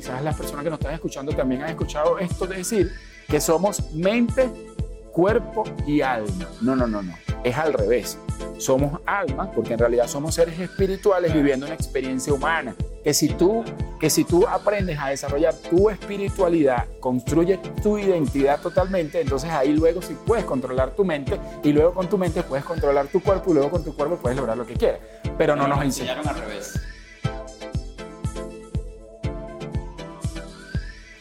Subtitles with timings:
[0.00, 2.90] quizás las personas que nos están escuchando también han escuchado esto de decir
[3.28, 4.48] que somos mente,
[5.12, 6.48] cuerpo y alma.
[6.62, 7.14] No, no, no, no.
[7.44, 8.16] Es al revés.
[8.56, 12.74] Somos alma porque en realidad somos seres espirituales viviendo una experiencia humana.
[13.04, 13.62] Que si tú,
[13.98, 20.00] que si tú aprendes a desarrollar tu espiritualidad, construyes tu identidad totalmente, entonces ahí luego
[20.00, 23.54] sí puedes controlar tu mente y luego con tu mente puedes controlar tu cuerpo y
[23.54, 25.00] luego con tu cuerpo puedes lograr lo que quieras.
[25.36, 26.80] Pero no, nos enseñaron al revés.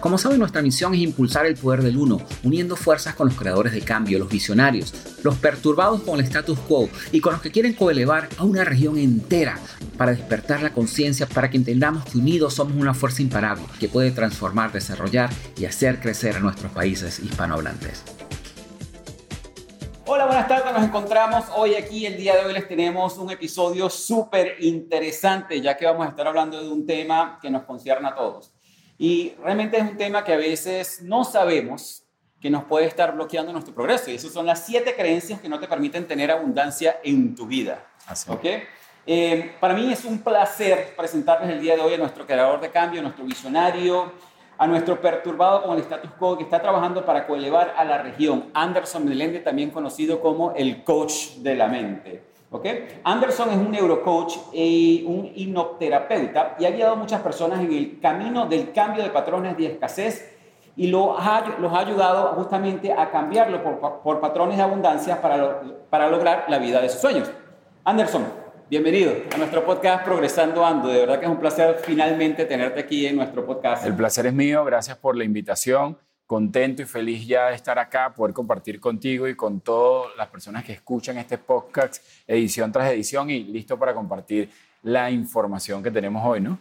[0.00, 3.74] Como saben, nuestra misión es impulsar el poder del uno, uniendo fuerzas con los creadores
[3.74, 7.74] de cambio, los visionarios, los perturbados con el status quo y con los que quieren
[7.74, 9.58] coelevar a una región entera
[9.98, 14.10] para despertar la conciencia para que entendamos que unidos somos una fuerza imparable que puede
[14.10, 15.28] transformar, desarrollar
[15.58, 18.02] y hacer crecer a nuestros países hispanohablantes.
[20.06, 20.72] Hola, buenas tardes.
[20.72, 22.06] Nos encontramos hoy aquí.
[22.06, 26.26] El día de hoy les tenemos un episodio súper interesante, ya que vamos a estar
[26.26, 28.50] hablando de un tema que nos concierne a todos.
[29.02, 32.04] Y realmente es un tema que a veces no sabemos
[32.38, 34.10] que nos puede estar bloqueando nuestro progreso.
[34.10, 37.82] Y esas son las siete creencias que no te permiten tener abundancia en tu vida.
[38.06, 38.30] Así.
[38.30, 38.44] ¿Ok?
[39.06, 42.70] Eh, para mí es un placer presentarles el día de hoy a nuestro creador de
[42.70, 44.12] cambio, a nuestro visionario,
[44.58, 48.50] a nuestro perturbado con el status quo que está trabajando para coelevar a la región,
[48.52, 52.29] Anderson Melende, también conocido como el coach de la mente.
[52.52, 53.00] ¿Okay?
[53.04, 58.00] Anderson es un neurocoach y un hipnoterapeuta y ha guiado a muchas personas en el
[58.00, 60.36] camino del cambio de patrones de escasez
[60.76, 65.62] y lo ha, los ha ayudado justamente a cambiarlo por, por patrones de abundancia para,
[65.88, 67.30] para lograr la vida de sus sueños.
[67.84, 68.24] Anderson,
[68.70, 70.86] Bienvenido a nuestro podcast Progresando Ando.
[70.86, 73.84] De verdad que es un placer finalmente tenerte aquí en nuestro podcast.
[73.84, 74.64] El placer es mío.
[74.64, 75.98] Gracias por la invitación.
[76.30, 80.62] Contento y feliz ya de estar acá, poder compartir contigo y con todas las personas
[80.62, 84.48] que escuchan este podcast edición tras edición y listo para compartir
[84.84, 86.56] la información que tenemos hoy, ¿no?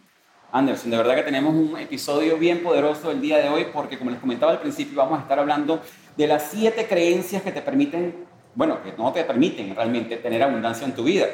[0.51, 4.09] Anderson, de verdad que tenemos un episodio bien poderoso el día de hoy porque como
[4.09, 5.79] les comentaba al principio vamos a estar hablando
[6.17, 10.87] de las siete creencias que te permiten, bueno, que no te permiten realmente tener abundancia
[10.87, 11.27] en tu vida.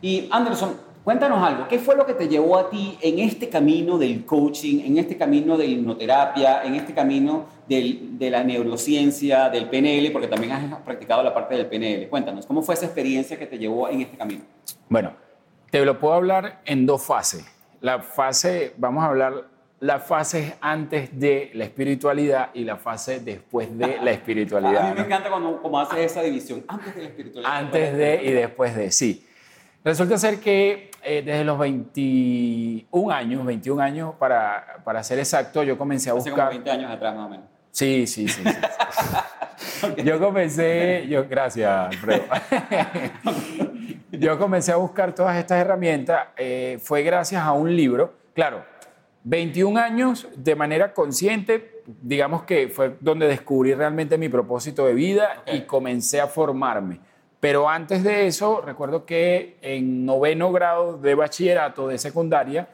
[0.00, 3.98] Y Anderson, cuéntanos algo, ¿qué fue lo que te llevó a ti en este camino
[3.98, 10.10] del coaching, en este camino de hipnoterapia, en este camino de la neurociencia, del PNL,
[10.12, 12.08] porque también has practicado la parte del PNL?
[12.08, 14.42] Cuéntanos, ¿cómo fue esa experiencia que te llevó en este camino?
[14.88, 15.12] Bueno,
[15.70, 17.44] te lo puedo hablar en dos fases.
[17.80, 19.44] La fase, vamos a hablar
[19.80, 24.88] la fase antes de la espiritualidad y la fase después de la espiritualidad.
[24.88, 27.56] a mí me encanta cuando, como haces esa división, antes de la espiritualidad.
[27.56, 29.26] Antes de y después de, sí.
[29.82, 35.76] Resulta ser que eh, desde los 21 años, 21 años para, para ser exacto, yo
[35.78, 36.32] comencé a buscar...
[36.32, 37.46] Hace como 20 años atrás más o menos.
[37.70, 38.42] Sí, sí, sí.
[40.04, 42.24] Yo comencé, yo, gracias, Alfredo.
[44.12, 48.64] yo comencé a buscar todas estas herramientas, eh, fue gracias a un libro, claro,
[49.24, 55.42] 21 años de manera consciente, digamos que fue donde descubrí realmente mi propósito de vida
[55.46, 57.00] y comencé a formarme.
[57.40, 62.68] Pero antes de eso, recuerdo que en noveno grado de bachillerato, de secundaria,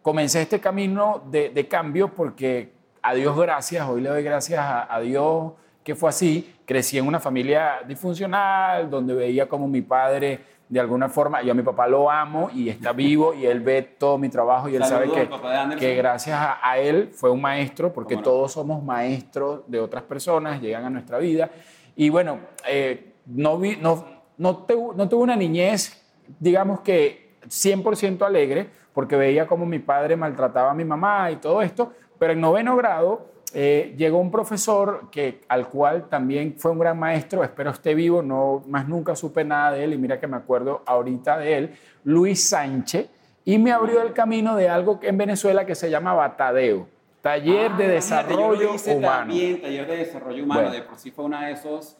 [0.00, 2.72] comencé este camino de, cambio porque
[3.02, 5.52] a Dios gracias, hoy le doy gracias a, Dios
[5.82, 6.54] que fue así.
[6.64, 11.54] Crecí en una familia disfuncional, donde veía como mi padre, de alguna forma, yo a
[11.54, 14.84] mi papá lo amo y está vivo y él ve todo mi trabajo y él
[14.84, 15.28] sabe que,
[15.76, 20.84] que gracias a, él fue un maestro, porque todos somos maestros de otras personas, llegan
[20.84, 21.50] a nuestra vida.
[21.96, 24.04] Y bueno, eh, no, vi, no,
[24.38, 26.02] no, no tuve una niñez,
[26.38, 31.62] digamos que 100% alegre, porque veía cómo mi padre maltrataba a mi mamá y todo
[31.62, 36.78] esto, pero en noveno grado eh, llegó un profesor que, al cual también fue un
[36.78, 40.26] gran maestro, espero esté vivo, no más nunca supe nada de él y mira que
[40.26, 43.10] me acuerdo ahorita de él, Luis Sánchez,
[43.44, 46.86] y me abrió el camino de algo en Venezuela que se llama Batadeo,
[47.20, 49.08] Taller de ah, Desarrollo Humano.
[49.08, 51.96] También, taller de Desarrollo Humano, de por sí fue una de esos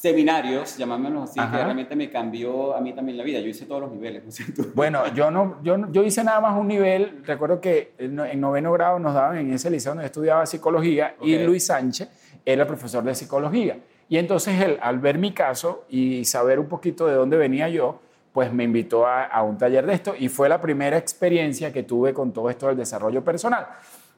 [0.00, 3.38] seminarios, llamámoslos así, que realmente me cambió a mí también la vida.
[3.40, 6.68] Yo hice todos los niveles, ¿no Bueno, yo, no, yo, yo hice nada más un
[6.68, 7.22] nivel.
[7.24, 11.66] Recuerdo que en noveno grado nos daban en ese liceo donde estudiaba psicología y Luis
[11.66, 12.08] Sánchez
[12.46, 13.78] era el profesor de psicología.
[14.08, 18.00] Y entonces él, al ver mi caso y saber un poquito de dónde venía yo,
[18.32, 21.82] pues me invitó a, a un taller de esto y fue la primera experiencia que
[21.82, 23.66] tuve con todo esto del desarrollo personal.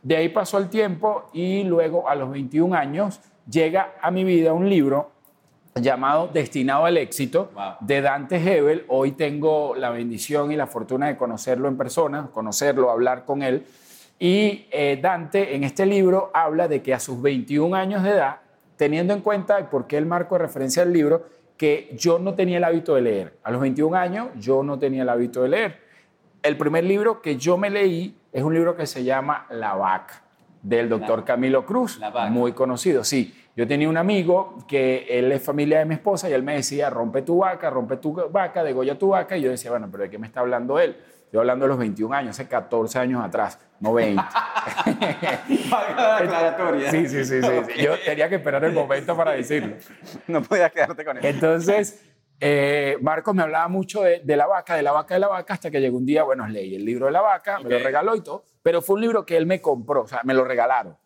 [0.03, 3.21] De ahí pasó el tiempo y luego a los 21 años
[3.51, 5.12] llega a mi vida un libro
[5.81, 8.85] llamado Destinado al Éxito de Dante Hebel.
[8.89, 13.65] Hoy tengo la bendición y la fortuna de conocerlo en persona, conocerlo, hablar con él.
[14.19, 18.37] Y eh, Dante en este libro habla de que a sus 21 años de edad,
[18.77, 21.27] teniendo en cuenta, por qué el marco de referencia del libro,
[21.57, 23.39] que yo no tenía el hábito de leer.
[23.43, 25.81] A los 21 años yo no tenía el hábito de leer.
[26.43, 30.23] El primer libro que yo me leí es un libro que se llama La vaca,
[30.63, 33.35] del doctor Camilo Cruz, muy conocido, sí.
[33.55, 36.89] Yo tenía un amigo que él es familia de mi esposa y él me decía,
[36.89, 39.37] rompe tu vaca, rompe tu vaca, degolla tu vaca.
[39.37, 40.97] Y yo decía, bueno, pero ¿de qué me está hablando él?
[41.31, 44.23] Yo hablando de los 21 años, hace 14 años atrás, no 20.
[46.91, 49.77] sí, sí, sí, sí, Yo tenía que esperar el momento para decirlo.
[50.27, 51.25] No podía quedarte con él.
[51.25, 52.05] Entonces,
[52.41, 55.55] eh, Marcos me hablaba mucho de, de, la vaca, de la vaca, de la vaca,
[55.55, 58.17] hasta que llegó un día, bueno, leí el libro de la vaca, me lo regaló
[58.17, 60.97] y todo, pero fue un libro que él me compró, o sea, me lo regalaron.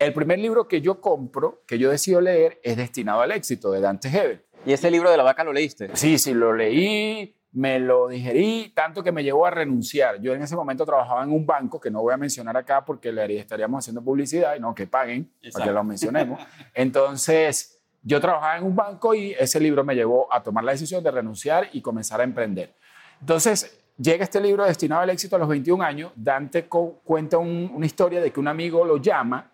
[0.00, 3.82] El primer libro que yo compro, que yo decido leer, es Destinado al Éxito, de
[3.82, 4.42] Dante Hebel.
[4.64, 5.94] ¿Y ese libro de la vaca lo leíste?
[5.94, 10.18] Sí, sí, lo leí, me lo digerí, tanto que me llevó a renunciar.
[10.22, 13.12] Yo en ese momento trabajaba en un banco, que no voy a mencionar acá porque
[13.12, 16.40] le estaríamos haciendo publicidad, y no, que paguen, para que lo mencionemos.
[16.74, 21.04] Entonces, yo trabajaba en un banco y ese libro me llevó a tomar la decisión
[21.04, 22.74] de renunciar y comenzar a emprender.
[23.20, 26.12] Entonces, llega este libro destinado al éxito a los 21 años.
[26.16, 29.49] Dante cuenta una historia de que un amigo lo llama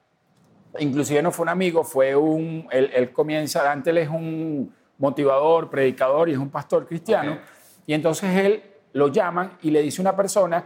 [0.78, 6.28] inclusive no fue un amigo, fue un, él, comienza, Dante él es un motivador, predicador
[6.28, 7.38] y es un pastor cristiano,
[7.87, 8.62] y entonces él
[8.93, 10.64] lo llaman y le dice a una persona,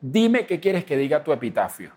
[0.00, 1.92] dime qué quieres que diga tu epitafio.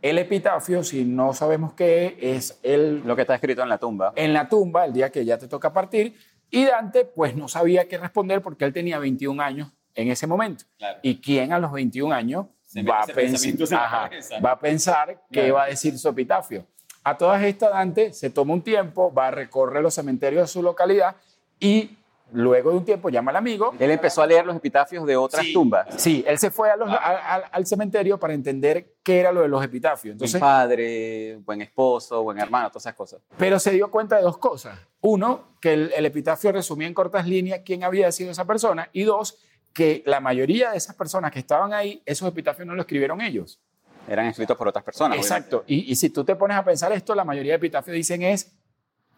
[0.00, 3.02] El epitafio, si no sabemos qué es, el...
[3.04, 4.12] Lo que está escrito en la tumba.
[4.14, 6.14] En la tumba, el día que ya te toca partir,
[6.50, 10.64] y Dante pues no sabía qué responder porque él tenía 21 años en ese momento.
[11.02, 14.10] ¿Y quién a los 21 años va a, pensar,
[14.44, 16.66] va a pensar qué va a decir su epitafio.
[17.04, 20.62] A todas estas, Dante se toma un tiempo, va a recorrer los cementerios de su
[20.62, 21.16] localidad
[21.58, 21.96] y
[22.32, 23.74] luego de un tiempo llama al amigo.
[23.78, 25.86] Él empezó a leer los epitafios de otras tumbas.
[25.96, 30.12] Sí, él se fue al cementerio para entender qué era lo de los epitafios.
[30.12, 33.20] Entonces, buen padre, buen esposo, buen hermano, todas esas cosas.
[33.36, 34.78] Pero se dio cuenta de dos cosas.
[35.00, 38.90] Uno, que el, el epitafio resumía en cortas líneas quién había sido esa persona.
[38.92, 39.38] Y dos,
[39.72, 43.60] que la mayoría de esas personas que estaban ahí, esos epitafios no lo escribieron ellos.
[44.08, 45.18] Eran escritos por otras personas.
[45.18, 45.64] Exacto.
[45.66, 48.52] Y, si tú te pones a pensar esto, la mayoría de epitafios dicen es,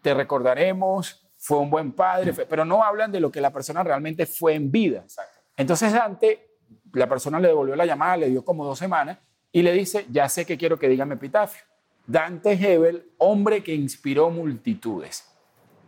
[0.02, 4.26] te recordaremos, fue un buen padre, pero no hablan de lo que la persona realmente
[4.26, 5.00] fue en vida.
[5.00, 5.40] Exacto.
[5.56, 6.56] Entonces Dante,
[6.92, 9.18] la persona le devolvió la llamada, le dio como dos semanas
[9.52, 11.62] y le dice, ya sé que quiero que diga mi epitafio.
[12.06, 15.24] Dante Hebel, hombre que inspiró multitudes.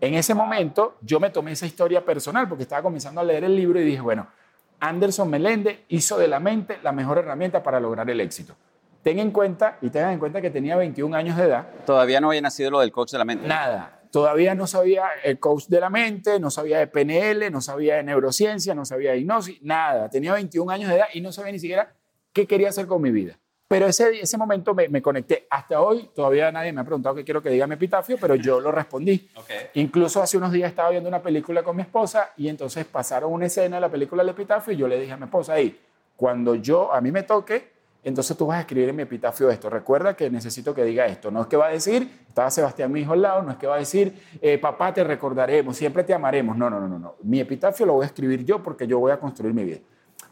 [0.01, 3.57] En ese momento yo me tomé esa historia personal porque estaba comenzando a leer el
[3.57, 4.29] libro y dije, bueno,
[4.83, 8.57] Anderson Meléndez hizo de la mente la mejor herramienta para lograr el éxito.
[9.03, 11.69] Ten en cuenta y tengan en cuenta que tenía 21 años de edad.
[11.87, 13.47] Todavía no había nacido lo del coach de la mente.
[13.47, 14.01] Nada.
[14.11, 18.03] Todavía no sabía el coach de la mente, no sabía de PNL, no sabía de
[18.03, 20.11] neurociencia, no sabía de hipnosis, nada.
[20.11, 21.95] Tenía 21 años de edad y no sabía ni siquiera
[22.33, 23.39] qué quería hacer con mi vida.
[23.73, 25.47] Pero ese, ese momento me, conecté.
[25.49, 28.61] Hasta hoy todavía nadie me ha preguntado qué quiero que diga mi epitafio, pero yo
[28.61, 29.31] lo respondí.
[29.73, 33.47] Incluso hace unos días estaba viendo una película con mi esposa y entonces pasaron una
[33.47, 35.81] escena de la película del epitafio y yo le dije a mi esposa ahí,
[36.17, 37.73] cuando yo a mí me toque,
[38.05, 39.71] entonces tú vas a escribir en mi epitafio esto.
[39.71, 41.31] Recuerda que necesito que diga esto.
[41.31, 43.67] No es que va a decir, estaba Sebastián mi hijo al lado, no es que
[43.67, 46.59] va a decir, eh, papá te recordaremos, siempre te amaremos.
[46.59, 47.15] No, no, no, no.
[47.23, 49.79] Mi epitafio lo voy a escribir yo porque yo voy a construir mi vida.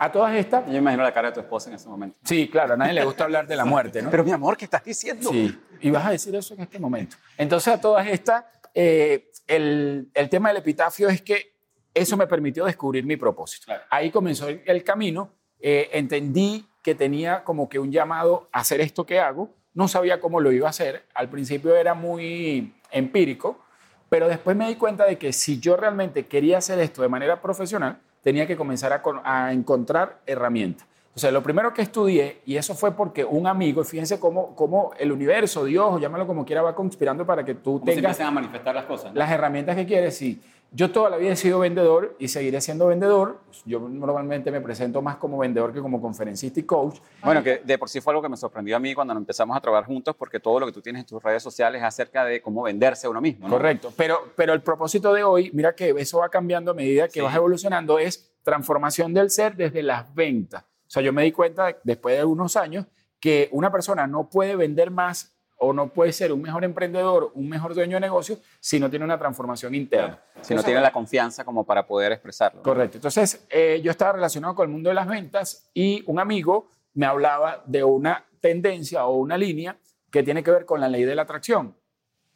[0.03, 0.67] A todas estas...
[0.67, 2.17] Yo imagino la cara de tu esposa en ese momento.
[2.25, 4.11] Sí, claro, a nadie le gusta hablar de la muerte, ¿no?
[4.11, 5.29] Pero mi amor, ¿qué estás diciendo?
[5.29, 7.19] Sí, y vas a decir eso en este momento.
[7.37, 11.53] Entonces, a todas estas, eh, el, el, tema del epitafio es que
[11.93, 13.71] eso me permitió descubrir mi propósito.
[13.91, 19.05] Ahí comenzó el, camino, eh, entendí que tenía como que un llamado a hacer esto
[19.05, 23.63] que hago, no sabía cómo lo iba a hacer, al principio era muy empírico,
[24.09, 27.43] pero después me di cuenta de que si yo realmente quería hacer esto de manera
[27.43, 30.87] profesional, tenía que comenzar a, encontrar herramientas.
[31.21, 34.93] O sea, lo primero que estudié, y eso fue porque un amigo, fíjense cómo, cómo
[34.99, 38.19] el universo, Dios, llámalo como quiera, va conspirando para que tú tengas...
[38.21, 39.15] a manifestar las cosas.
[39.15, 40.41] Las herramientas que quieres, sí.
[40.73, 43.41] Yo toda la vida he sido vendedor y seguiré siendo vendedor.
[43.67, 47.01] Yo normalmente me presento más como vendedor que como conferencista y coach.
[47.23, 49.61] Bueno, que de por sí fue algo que me sorprendió a mí cuando empezamos a
[49.61, 52.41] trabajar juntos, porque todo lo que tú tienes en tus redes sociales es acerca de
[52.41, 53.47] cómo venderse a uno mismo.
[53.47, 57.21] Correcto, pero, pero el propósito de hoy, mira que eso va cambiando a medida que
[57.21, 60.65] vas evolucionando, es transformación del ser desde las ventas.
[60.91, 62.85] O sea, yo me di cuenta después de unos años
[63.21, 67.49] que una persona no puede vender más o no puede ser un mejor emprendedor, un
[67.49, 70.21] mejor dueño de negocio, si no tiene una transformación interna.
[70.41, 72.61] Si no tiene la confianza como para poder expresarlo.
[72.63, 72.97] Correcto.
[72.97, 77.07] Entonces, eh, yo estaba relacionado con el mundo de las ventas y un amigo me
[77.07, 79.77] hablaba de una tendencia o una línea
[80.11, 81.77] que tiene que ver con la ley de la atracción.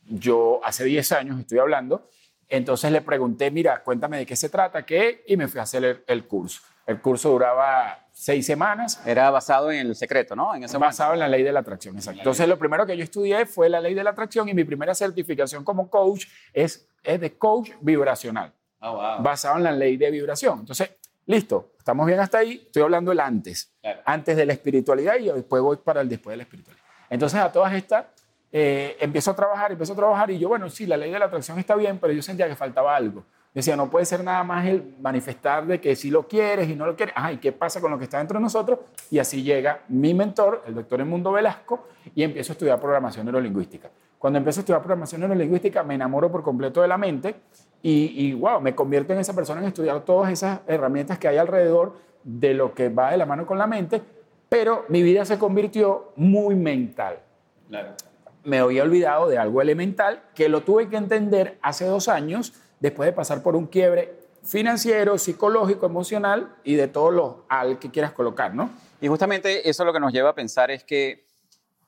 [0.04, 2.08] Yo hace 10 años estoy hablando,
[2.48, 5.82] entonces le pregunté, mira, cuéntame de qué se trata, qué, y me fui a hacer
[5.82, 6.60] el, el curso.
[6.86, 9.02] El curso duraba seis semanas.
[9.04, 10.54] Era basado en el secreto, ¿no?
[10.54, 12.20] En ese basado en la ley de la atracción, exacto.
[12.20, 14.94] Entonces, lo primero que yo estudié fue la ley de la atracción y mi primera
[14.94, 18.52] certificación como coach es, es de coach vibracional.
[18.80, 19.22] Oh, wow.
[19.22, 20.60] Basado en la ley de vibración.
[20.60, 20.90] Entonces,
[21.26, 22.62] listo, estamos bien hasta ahí.
[22.66, 23.72] Estoy hablando del antes.
[24.04, 26.84] Antes de la espiritualidad y después voy para el después de la espiritualidad.
[27.10, 28.06] Entonces, a todas estas,
[28.52, 31.24] eh, empiezo a trabajar, empiezo a trabajar y yo, bueno, sí, la ley de la
[31.24, 33.24] atracción está bien, pero yo sentía que faltaba algo.
[33.54, 36.86] Decía, no puede ser nada más el manifestar de que si lo quieres y no
[36.86, 37.14] lo quieres.
[37.16, 38.80] Ay, ¿qué pasa con lo que está dentro de nosotros?
[39.12, 43.88] Y así llega mi mentor, el doctor Edmundo Velasco, y empiezo a estudiar programación neurolingüística.
[44.18, 47.36] Cuando empiezo a estudiar programación neurolingüística, me enamoro por completo de la mente
[47.80, 51.36] y, y wow, me convierto en esa persona en estudiar todas esas herramientas que hay
[51.36, 51.94] alrededor
[52.24, 54.02] de lo que va de la mano con la mente,
[54.48, 57.18] pero mi vida se convirtió muy mental.
[57.68, 57.90] Claro.
[58.42, 62.52] Me había olvidado de algo elemental que lo tuve que entender hace dos años
[62.84, 64.12] después de pasar por un quiebre
[64.42, 68.68] financiero, psicológico, emocional y de todos los al que quieras colocar, ¿no?
[69.00, 71.24] Y justamente eso lo que nos lleva a pensar es que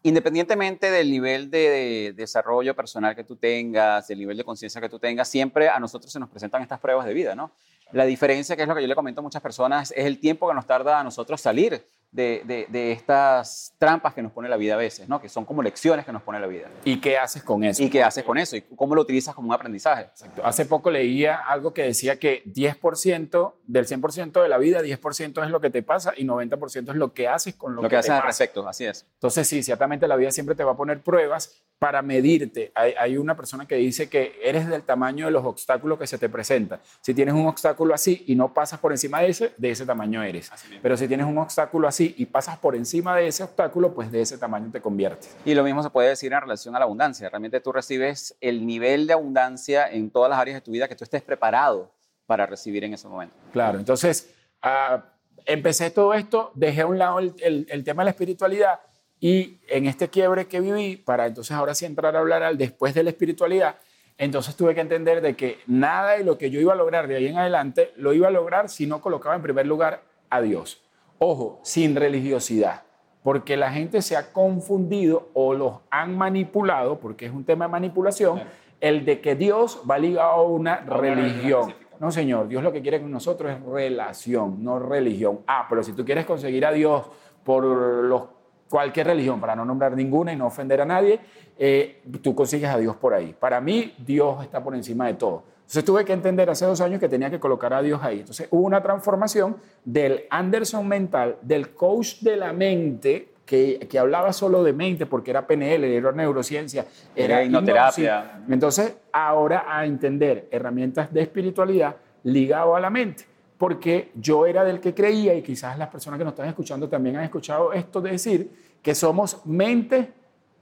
[0.04, 4.98] independientemente del nivel de, desarrollo personal que tú tengas, del nivel de conciencia que tú
[4.98, 7.52] tengas, siempre a nosotros se nos presentan estas pruebas de vida, ¿no?
[7.92, 10.48] La diferencia, que es lo que yo le comento a muchas personas, es el tiempo
[10.48, 11.84] que nos tarda a nosotros salir
[12.16, 15.20] de, estas trampas que nos pone la vida a veces, ¿no?
[15.20, 16.68] que son como lecciones que nos pone la vida.
[16.84, 17.82] ¿Y qué haces con eso?
[17.82, 18.56] ¿Y qué haces con eso?
[18.56, 20.02] ¿Y cómo lo utilizas como un aprendizaje?
[20.02, 20.42] Exacto.
[20.44, 25.50] Hace poco leía algo que decía que 10% del 100% de la vida, 10% es
[25.50, 28.10] lo que te pasa y 90% es lo que haces con lo, lo que, haces
[28.10, 29.06] al respecto, así es.
[29.14, 32.72] Entonces, sí, ciertamente la vida siempre te va a poner pruebas para medirte.
[32.74, 36.16] Hay, hay, una persona que dice que eres del tamaño de los obstáculos que se
[36.16, 36.80] te presentan.
[37.02, 40.22] Si tienes un obstáculo así y no pasas por encima de ese, de ese tamaño
[40.22, 40.50] eres.
[40.82, 44.20] Pero si tienes un obstáculo así y pasas por encima de ese obstáculo, pues de
[44.20, 45.36] ese tamaño te conviertes.
[45.44, 47.28] Y lo mismo se puede decir en relación a la abundancia.
[47.28, 50.96] Realmente tú recibes el nivel de abundancia en todas las áreas de tu vida que
[50.96, 51.90] tú estés preparado
[52.26, 53.34] para recibir en ese momento.
[53.52, 54.30] Claro, entonces
[54.64, 55.00] uh,
[55.44, 58.80] empecé todo esto, dejé a un lado el, el, el tema de la espiritualidad
[59.20, 62.94] y en este quiebre que viví, para entonces ahora sí entrar a hablar al después
[62.94, 63.76] de la espiritualidad,
[64.18, 67.16] entonces tuve que entender de que nada de lo que yo iba a lograr de
[67.16, 70.82] ahí en adelante lo iba a lograr si no colocaba en primer lugar a Dios.
[71.18, 72.82] Ojo, sin religiosidad,
[73.22, 77.72] porque la gente se ha confundido o los han manipulado, porque es un tema de
[77.72, 78.42] manipulación,
[78.80, 81.74] el de que Dios va ligado a una religión.
[81.98, 85.40] No, señor, Dios lo que quiere con nosotros es relación, no religión.
[85.46, 87.06] Ah, pero si tú quieres conseguir a Dios
[87.42, 88.35] por los
[88.68, 91.20] cualquier religión, para no nombrar ninguna y no ofender a nadie,
[91.58, 93.34] eh, tú consigues a Dios por ahí.
[93.38, 95.42] Para mí, Dios está por encima de todo.
[95.66, 98.20] Entonces tuve que entender hace dos años que tenía que colocar a Dios ahí.
[98.20, 104.32] Entonces hubo una transformación del Anderson mental, del coach de la mente, que, que hablaba
[104.32, 108.42] solo de mente porque era PNL, era neurociencia, era, hipnoterapia.
[108.48, 113.24] Entonces ahora a entender herramientas de espiritualidad ligado a la mente
[113.58, 117.16] porque yo era del que creía, y quizás las personas que nos están escuchando también
[117.16, 120.12] han escuchado esto de decir, que somos mente,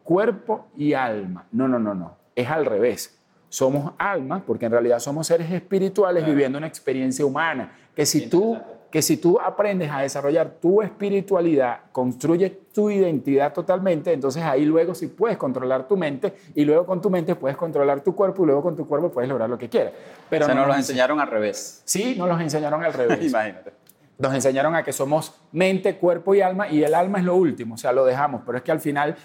[0.02, 1.46] cuerpo y alma.
[1.52, 3.18] No, no, no, no, es al revés.
[3.48, 8.58] Somos alma, porque en realidad somos seres espirituales viviendo una experiencia humana, que si tú
[8.94, 14.94] que si tú aprendes a desarrollar tu espiritualidad, construyes tu identidad totalmente, entonces ahí luego
[14.94, 18.46] sí puedes controlar tu mente y luego con tu mente puedes controlar tu cuerpo y
[18.46, 19.94] luego con tu cuerpo puedes lograr lo que quieras.
[20.30, 21.82] Pero o sea, no nos los enseñaron al revés.
[21.84, 23.18] Sí, nos los enseñaron al revés.
[23.26, 23.72] Imagínate.
[24.16, 27.74] Nos enseñaron a que somos mente, cuerpo y alma y el alma es lo último,
[27.74, 29.16] o sea, lo dejamos, pero es que al final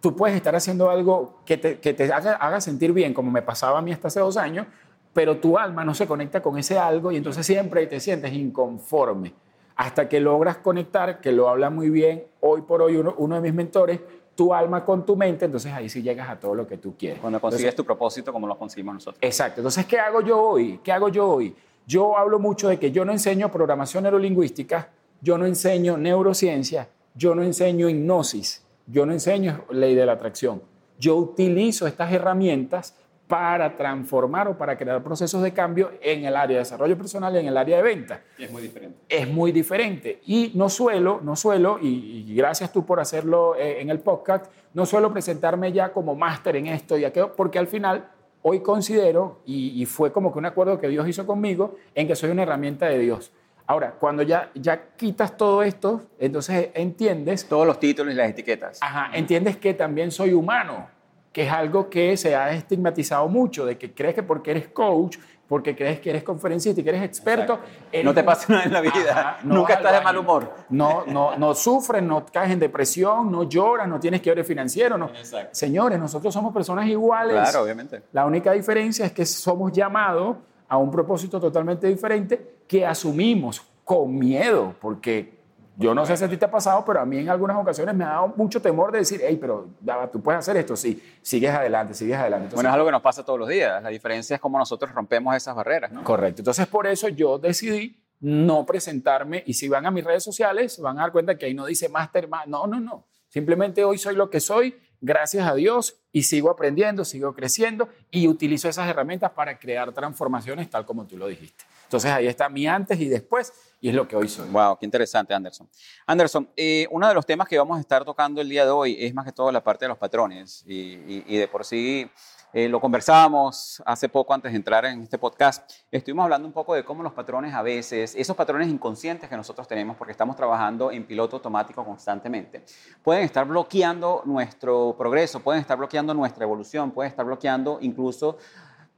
[0.00, 3.42] tú puedes estar haciendo algo que te, que te haga, haga sentir bien, como me
[3.42, 4.66] pasaba a mí hasta hace dos años,
[5.12, 9.34] pero tu alma no se conecta con ese algo y entonces siempre te sientes inconforme.
[9.76, 13.40] Hasta que logras conectar, que lo habla muy bien hoy por hoy uno, uno de
[13.40, 14.00] mis mentores,
[14.34, 17.20] tu alma con tu mente, entonces ahí sí llegas a todo lo que tú quieres.
[17.20, 19.18] Cuando consigues tu propósito como lo conseguimos nosotros.
[19.20, 19.60] Exacto.
[19.60, 20.80] Entonces, ¿qué hago yo hoy?
[20.82, 21.54] ¿Qué hago yo hoy?
[21.86, 24.90] Yo hablo mucho de que yo no enseño programación neurolingüística,
[25.20, 30.62] yo no enseño neurociencia, yo no enseño hipnosis, yo no enseño ley de la atracción.
[30.98, 32.96] Yo utilizo estas herramientas
[33.32, 37.38] para transformar o para crear procesos de cambio en el área de desarrollo personal y
[37.38, 38.20] en el área de venta.
[38.36, 38.98] es muy diferente.
[39.08, 40.20] Es muy diferente.
[40.26, 44.84] Y no suelo, no suelo, y, gracias tú por hacerlo eh, en el podcast, no
[44.84, 48.06] suelo presentarme ya como máster en esto y aquello, porque al final
[48.42, 52.14] hoy considero, y, y, fue como que un acuerdo que Dios hizo conmigo, en que
[52.14, 53.32] soy una herramienta de Dios.
[53.66, 57.46] Ahora, cuando ya, ya quitas todo esto, entonces entiendes...
[57.48, 58.78] Todos los títulos y las etiquetas.
[58.82, 60.91] Ajá, entiendes que también soy humano
[61.32, 65.16] que es algo que se ha estigmatizado mucho, de que crees que porque eres coach,
[65.48, 67.58] porque crees que eres conferencista y que eres experto...
[68.04, 70.52] no te pasa nada en la vida, nunca estás de mal humor.
[70.70, 74.96] No, no, no sufres, no caes en depresión, no lloras, no tienes quiebre financiero.
[74.96, 75.10] No.
[75.50, 77.34] Señores, nosotros somos personas iguales.
[77.34, 78.02] Claro, obviamente.
[78.12, 80.36] La única diferencia es que somos llamados
[80.68, 85.41] a un propósito totalmente diferente que asumimos con miedo, porque
[85.76, 87.94] Yo no sé si a ti te ha pasado, pero a mí en algunas ocasiones
[87.94, 89.68] me ha dado mucho temor de decir, hey, pero
[90.12, 92.54] tú puedes hacer esto, sí, sigues adelante, sigues adelante.
[92.54, 93.82] bueno, es algo que nos pasa todos los días.
[93.82, 96.04] La diferencia es cómo nosotros rompemos esas barreras, ¿no?
[96.04, 96.42] Correcto.
[96.42, 100.98] Entonces, por eso yo decidí no presentarme y si van a mis redes sociales, van
[100.98, 103.04] a dar cuenta que ahí no dice máster, no, no, no.
[103.28, 108.28] Simplemente hoy soy lo que soy, gracias a Dios, y sigo aprendiendo, sigo creciendo y
[108.28, 111.64] utilizo esas herramientas para crear transformaciones tal como tú lo dijiste.
[111.92, 114.48] Entonces ahí está mi antes y después y es lo que hoy soy.
[114.48, 115.68] Wow, qué interesante, Anderson.
[116.06, 118.96] Anderson, eh, uno de los temas que vamos a estar tocando el día de hoy
[118.98, 122.10] es más que todo la parte de los patrones y, y, de por sí
[122.54, 125.70] eh, lo conversábamos hace poco antes de entrar en este podcast.
[125.90, 129.68] Estuvimos hablando un poco de cómo los patrones a veces, esos patrones inconscientes que nosotros
[129.68, 132.64] tenemos porque estamos trabajando en piloto automático constantemente,
[133.02, 138.38] pueden estar bloqueando nuestro progreso, pueden estar bloqueando nuestra evolución, pueden estar bloqueando incluso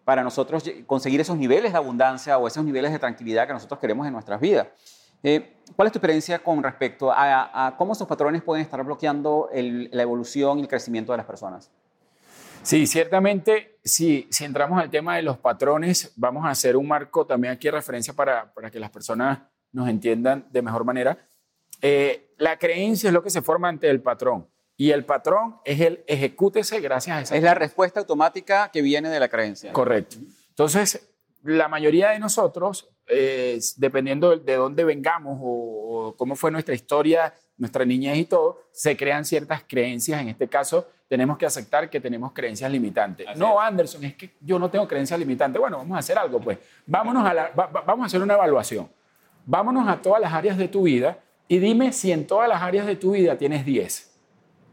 [0.05, 4.07] para nosotros conseguir esos niveles de abundancia o esos niveles de tranquilidad que nosotros queremos
[4.07, 4.69] en nuestras vidas.
[5.23, 10.03] Eh, ¿Cuál es tu experiencia con respecto a, cómo esos patrones pueden estar bloqueando la
[10.03, 11.71] evolución y el crecimiento de las personas?
[12.63, 17.27] Sí, ciertamente, si, si entramos al tema de los patrones, vamos a hacer un marco
[17.27, 19.39] también aquí de referencia para, para que las personas
[19.73, 21.19] nos entiendan de mejor manera.
[21.83, 24.47] Eh, la creencia es lo que se forma ante el patrón.
[24.77, 27.37] Y el patrón es el ejecútese gracias a esa.
[27.37, 29.73] Es la respuesta automática que viene de la creencia.
[29.73, 30.17] Correcto.
[30.49, 31.09] Entonces,
[31.45, 37.85] la mayoría de nosotros, eh, dependiendo de dónde vengamos o, cómo fue nuestra historia, nuestra
[37.85, 40.21] niñez y todo, se crean ciertas creencias.
[40.21, 43.27] En este caso, tenemos que aceptar que tenemos creencias limitantes.
[43.37, 45.61] no, Anderson, es que yo no tengo creencias limitantes.
[45.61, 46.59] Bueno, vamos a hacer algo, pues.
[46.87, 48.89] Vámonos a vamos a hacer una evaluación.
[49.47, 52.87] Vámonos a todas las áreas de tu vida y dime si en todas las áreas
[52.87, 54.14] de tu vida tienes 10.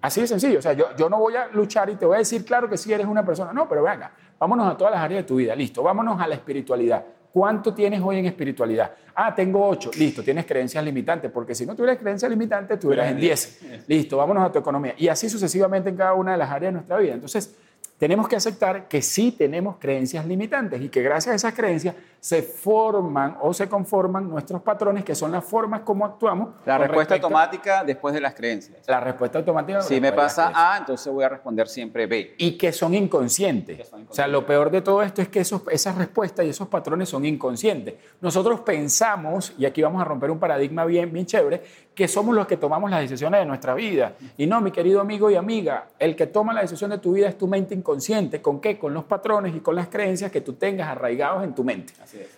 [0.01, 0.59] Así de sencillo.
[0.59, 2.77] O sea, yo, yo no voy a luchar y te voy a decir, claro que
[2.77, 3.53] sí eres una persona.
[3.53, 5.55] No, pero venga, vámonos a todas las áreas de tu vida.
[5.55, 7.03] Listo, vámonos a la espiritualidad.
[7.31, 8.91] ¿Cuánto tienes hoy en espiritualidad?
[9.15, 9.89] Ah, tengo ocho.
[9.97, 13.61] Listo, tienes creencias limitantes, porque si no tuvieras creencias limitantes, tuvieras en diez.
[13.87, 14.95] Listo, vámonos a tu economía.
[14.97, 17.13] Y así sucesivamente en cada una de las áreas de nuestra vida.
[17.13, 17.55] Entonces,
[18.01, 22.41] tenemos que aceptar que sí tenemos creencias limitantes y que gracias a esas creencias se
[22.41, 26.49] forman o se conforman nuestros patrones, que son las formas como actuamos.
[26.65, 28.79] La respuesta automática después de las creencias.
[28.87, 29.83] La respuesta automática.
[29.83, 32.33] Si me pasa A, entonces voy a responder siempre B.
[32.39, 33.93] Y que son inconscientes.
[34.09, 37.07] O sea, lo peor de todo esto es que esos, esas respuestas y esos patrones
[37.07, 37.95] son inconscientes.
[38.19, 41.61] Nosotros pensamos, y aquí vamos a romper un paradigma bien, bien chévere,
[41.95, 44.13] que somos los que tomamos las decisiones de nuestra vida.
[44.37, 47.27] Y no, mi querido amigo y amiga, el que toma la decisión de tu vida
[47.27, 48.41] es tu mente inconsciente.
[48.41, 48.79] ¿Con qué?
[48.79, 51.93] Con los patrones y con las creencias que tú tengas arraigados en tu mente.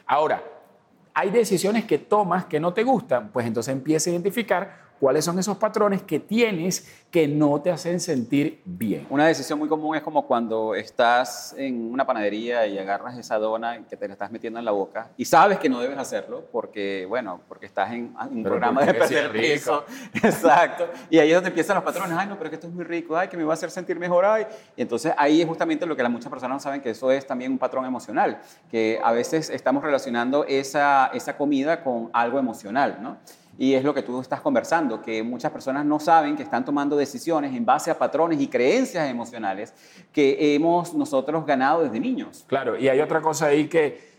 [0.07, 0.41] Ahora,
[1.13, 5.37] hay decisiones que tomas que no te gustan, pues entonces empieza a identificar cuáles son
[5.37, 9.05] esos patrones que tienes que no te hacen sentir bien.
[9.09, 13.85] Una decisión muy común es como cuando estás en una panadería y agarras esa dona
[13.85, 17.05] que te la estás metiendo en la boca y sabes que no debes hacerlo porque,
[17.09, 19.83] bueno, porque estás en un programa de perder peso.
[20.13, 20.87] Exacto.
[21.09, 22.17] Y ahí es donde empiezan los patrones.
[22.17, 23.17] Ay, no, pero que esto es muy rico.
[23.17, 24.23] Ay, que me va a hacer sentir mejor.
[24.23, 24.47] Ay.
[24.77, 27.51] Y entonces ahí es justamente lo que muchas personas no saben, que eso es también
[27.51, 28.39] un patrón emocional,
[28.71, 33.17] que a veces estamos relacionando esa, esa comida con algo emocional, ¿no?
[33.57, 36.95] Y es lo que tú estás conversando, que muchas personas no saben que están tomando
[36.95, 39.73] decisiones en base a patrones y creencias emocionales
[40.11, 42.45] que hemos nosotros ganado desde niños.
[42.47, 44.13] Claro, y hay otra cosa ahí que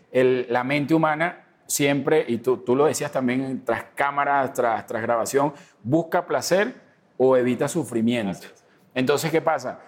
[0.49, 5.53] la mente humana siempre, y tú, tú lo decías también tras cámara, tras, tras grabación,
[5.83, 6.73] busca placer
[7.17, 8.47] o evita sufrimiento.
[8.93, 9.79] Entonces, ¿qué pasa?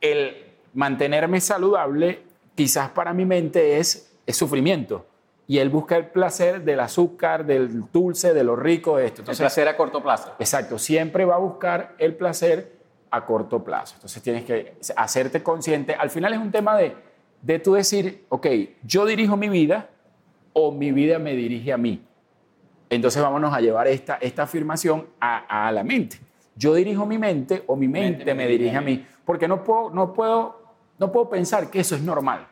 [0.00, 2.22] El mantenerme saludable
[2.54, 5.07] quizás para mi mente es, es sufrimiento
[5.48, 9.22] y él busca el placer del azúcar, del dulce, de lo rico de esto.
[9.22, 10.34] Entonces, el placer a corto plazo.
[10.38, 12.78] Exacto, siempre va a buscar el placer
[13.10, 13.94] a corto plazo.
[13.94, 15.94] Entonces tienes que hacerte consciente.
[15.94, 16.94] Al final es un tema de,
[17.40, 18.46] de tú decir, ok,
[18.82, 19.88] yo dirijo mi vida
[20.52, 22.04] o mi vida me dirige a mí.
[22.90, 26.18] Entonces vámonos a llevar esta, esta afirmación a, a la mente.
[26.56, 29.06] Yo dirijo mi mente o mi mente, me, dirige a mí.
[29.24, 30.60] Porque no puedo, no, puedo,
[30.98, 32.46] no puedo pensar que eso es normal.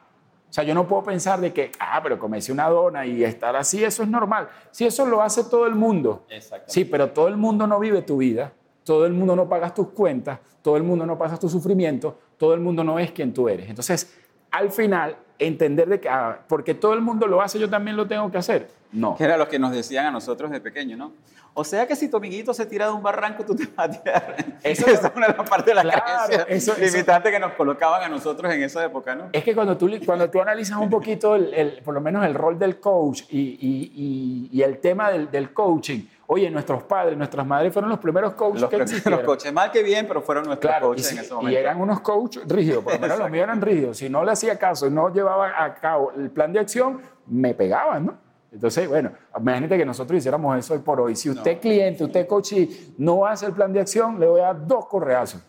[0.57, 3.55] O sea, yo no puedo pensar de que, ah, pero comerse una dona y estar
[3.57, 4.49] así, eso es normal.
[4.71, 6.25] Si eso lo hace todo el mundo.
[6.64, 9.88] Sí, pero todo el mundo no vive tu vida, todo el mundo no paga tus
[9.88, 13.51] cuentas, todo el mundo no pasa tu sufrimiento, todo el mundo no es quien tú
[13.51, 13.69] eres.
[13.69, 14.16] Entonces,
[14.51, 18.07] al final, entender de que, ah, porque todo el mundo lo hace, yo también lo
[18.07, 18.71] tengo que hacer.
[18.92, 19.16] No.
[19.16, 21.12] Que era lo que nos decían a nosotros de pequeño, ¿no?
[21.59, 23.90] O sea que si tu amiguito se tira de un barranco, tú te vas a
[23.90, 24.37] tirar.
[24.62, 28.09] Eso, es una de las partes de la claro, eso, limitante que nos colocaban a
[28.11, 29.31] nosotros en esa época, ¿no?
[29.33, 32.59] Es que cuando tú, cuando tú analizas un poquito, el, por lo menos el rol
[32.59, 37.72] del coach y, y, y, el tema del, del, coaching, oye, nuestros padres, nuestras madres
[37.72, 39.20] fueron los primeros coaches los que existieron.
[39.20, 41.53] Los coaches, mal que bien, pero fueron nuestros coaches en ese momento.
[41.53, 43.96] Y eran unos coaches rígidos, por lo menos los míos eran rígidos.
[43.96, 48.07] Si no le hacía caso no llevaba a cabo el plan de acción, me pegaban,
[48.07, 48.26] ¿no?
[48.57, 51.14] Entonces, bueno, imagínate que nosotros hiciéramos eso hoy por hoy.
[51.14, 52.55] Si usted cliente, usted coach
[52.97, 55.42] no hace el plan de acción, le voy a dar dos correazos.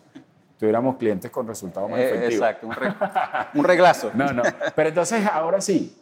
[0.58, 2.34] Tuviéramos clientes con resultados más Eh, efectivos.
[2.34, 4.10] exacto, un, un reglazo.
[4.14, 4.42] No, no.
[4.76, 5.96] Pero entonces, ahora sí,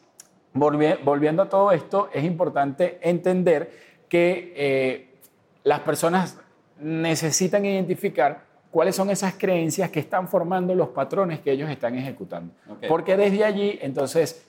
[0.55, 3.71] volvi- volviendo a todo esto, es importante entender
[4.09, 5.15] que eh,
[5.63, 6.39] las personas
[6.81, 12.53] necesitan identificar cuáles son esas creencias que están formando los patrones que ellos están ejecutando.
[12.69, 12.85] Ok.
[12.89, 14.46] Porque desde allí, entonces,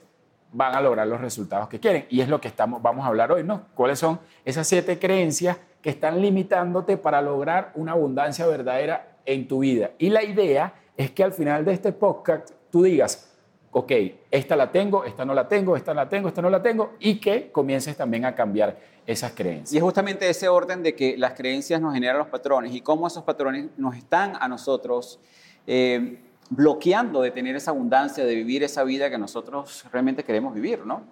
[0.58, 2.08] van a lograr los resultados que quieren.
[2.10, 3.68] Y es lo que estamos, vamos a hablar hoy, ¿no?
[3.76, 9.60] ¿Cuáles son esas siete creencias que están limitándote para lograr una abundancia verdadera en tu
[9.60, 9.92] vida?
[10.00, 13.32] Y la idea es que al final de este podcast tú digas,
[13.70, 13.92] ok,
[14.32, 17.20] esta la tengo, esta no la tengo, esta la tengo, esta no la tengo, y
[17.20, 19.74] que comiences también a cambiar esas creencias.
[19.74, 23.06] Y es justamente ese orden de que las creencias nos generan los patrones y cómo
[23.06, 25.20] esos patrones nos están a nosotros
[25.68, 26.18] eh,
[26.50, 31.04] bloqueando de tener esa abundancia, de vivir esa vida que nosotros realmente queremos vivir, ¿no?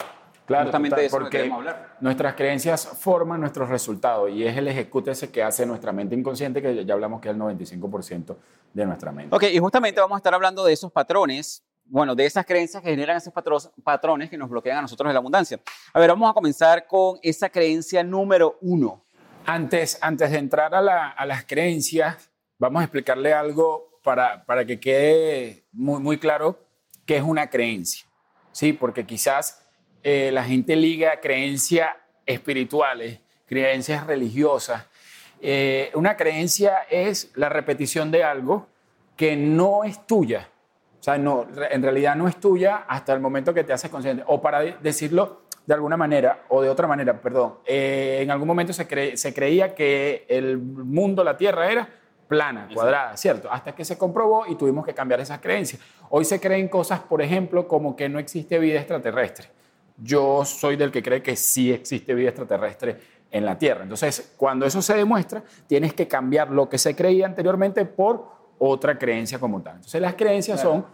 [0.45, 1.97] Claro, Justamente total, eso que porque hablar.
[2.01, 6.61] nuestras creencias forman nuestros resultados y es el ejecute ese que hace nuestra mente inconsciente,
[6.61, 8.35] que ya hablamos que es el 95%
[8.71, 9.35] de nuestra mente.
[9.35, 12.89] Ok, y justamente vamos a estar hablando de esos patrones, bueno, de esas creencias que
[12.91, 15.59] generan esos patro- patrones que nos bloquean a nosotros de la abundancia.
[15.93, 19.01] A ver, vamos a comenzar con esa creencia número uno.
[19.47, 24.63] Antes, antes de entrar a, la- a las creencias, vamos a explicarle algo para, para
[24.63, 26.57] que quede muy, muy claro
[27.05, 28.05] qué es una creencia.
[28.53, 28.71] ¿sí?
[28.71, 29.67] Porque quizás
[30.03, 31.89] eh, la gente liga creencias
[32.25, 34.85] espirituales, creencias religiosas.
[35.41, 38.67] Eh, una creencia es la repetición de algo
[39.17, 40.47] que no es tuya.
[40.99, 44.23] O sea, no, en realidad no es tuya hasta el momento que te haces consciente.
[44.27, 48.47] O para de- decirlo de alguna manera, o de otra manera, perdón, eh, en algún
[48.47, 51.89] momento se, cre- se creía que el mundo, la Tierra era
[52.27, 53.51] plana, cuadrada, ¿cierto?
[53.51, 55.81] Hasta que se comprobó y tuvimos que cambiar esas creencias.
[56.09, 59.49] Hoy se creen cosas, por ejemplo, como que no existe vida extraterrestre.
[59.97, 62.99] Yo soy del que cree que sí existe vida extraterrestre
[63.31, 63.83] en la Tierra.
[63.83, 68.25] Entonces, cuando eso se demuestra, tienes que cambiar lo que se creía anteriormente por
[68.59, 69.75] otra creencia como tal.
[69.75, 70.75] Entonces, las creencias Claro.
[70.75, 70.85] son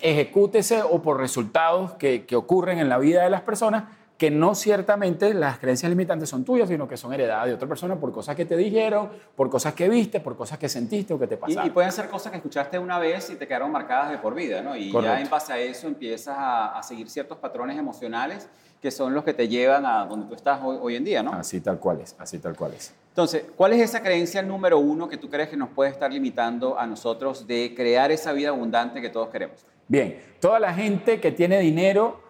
[0.00, 3.84] ejecútese o por resultados que, que ocurren en la vida de las personas
[4.18, 7.94] que no ciertamente las creencias limitantes son tuyas, sino que son heredadas de otra persona
[7.94, 11.28] por cosas que te dijeron, por cosas que viste, por cosas que sentiste o que
[11.28, 11.66] te Y, pasaron.
[11.66, 14.60] y pueden ser cosas que escuchaste una vez y te quedaron marcadas de por vida,
[14.60, 14.76] ¿no?
[14.76, 18.48] Y ya en base a eso empiezas a, a seguir ciertos patrones emocionales
[18.82, 21.32] que son los que te llevan a donde tú estás hoy, hoy en día, ¿no?
[21.32, 22.92] Así tal cual es, así tal cual es.
[23.10, 26.76] Entonces, ¿cuál es esa creencia número uno que tú crees que nos puede estar limitando
[26.78, 29.64] a nosotros de crear esa vida abundante que todos queremos?
[29.88, 32.20] Bien, toda la gente que tiene dinero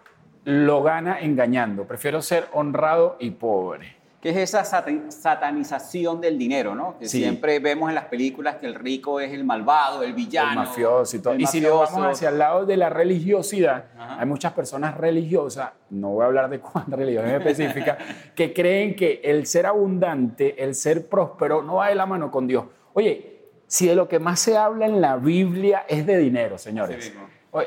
[0.49, 1.85] lo gana engañando.
[1.85, 3.97] Prefiero ser honrado y pobre.
[4.19, 6.97] Que es esa satan- satanización del dinero, ¿no?
[6.99, 7.19] Que Sí.
[7.19, 10.63] siempre vemos en las películas que el rico es el malvado, el villano.
[10.63, 11.33] el mafioso y todo.
[11.35, 14.19] el Y si nos vamos hacia el lado de la religiosidad, Ajá.
[14.19, 17.97] hay muchas personas religiosas, no voy a hablar de cuántas religiones específicas,
[18.35, 22.45] que creen que el ser abundante, el ser próspero, no va de la mano con
[22.45, 22.65] Dios.
[22.93, 27.05] Oye, si de lo que más se habla en la Biblia es de dinero, señores.
[27.05, 27.13] Sí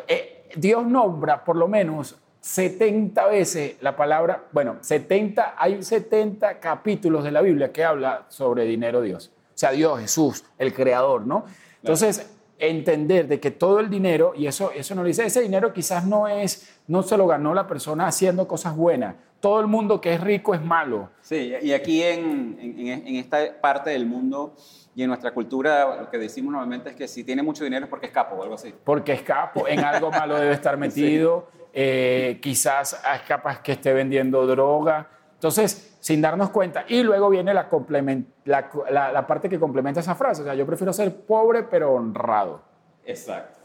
[0.06, 7.22] eh, Dios nombra por lo menos 70 veces la palabra, bueno, 70, hay 70 capítulos
[7.22, 9.30] de la Biblia que habla sobre dinero Dios.
[9.54, 11.44] O sea, Dios, Jesús, el creador, ¿no?
[11.80, 12.28] Entonces,
[12.58, 16.26] entender de que todo el dinero, y eso, eso nos dice, ese dinero quizás no
[16.26, 19.14] es, no se lo ganó la persona haciendo cosas buenas.
[19.38, 21.10] Todo el mundo que es rico es malo.
[21.20, 24.54] Sí, y aquí en, en- en esta parte del mundo
[24.96, 27.90] y en nuestra cultura, lo que decimos normalmente es que si tiene mucho dinero es
[27.90, 28.74] porque es capo o algo así.
[28.84, 33.92] porque es capo, en algo malo debe estar metido, eh, quizás es capaz que esté
[33.92, 35.08] vendiendo droga.
[35.34, 40.00] Entonces, sin darnos cuenta, y luego viene la, complemen- la, la- la parte que complementa
[40.00, 42.62] esa frase, o sea, yo prefiero ser pobre pero honrado.
[43.04, 43.58] Exacto.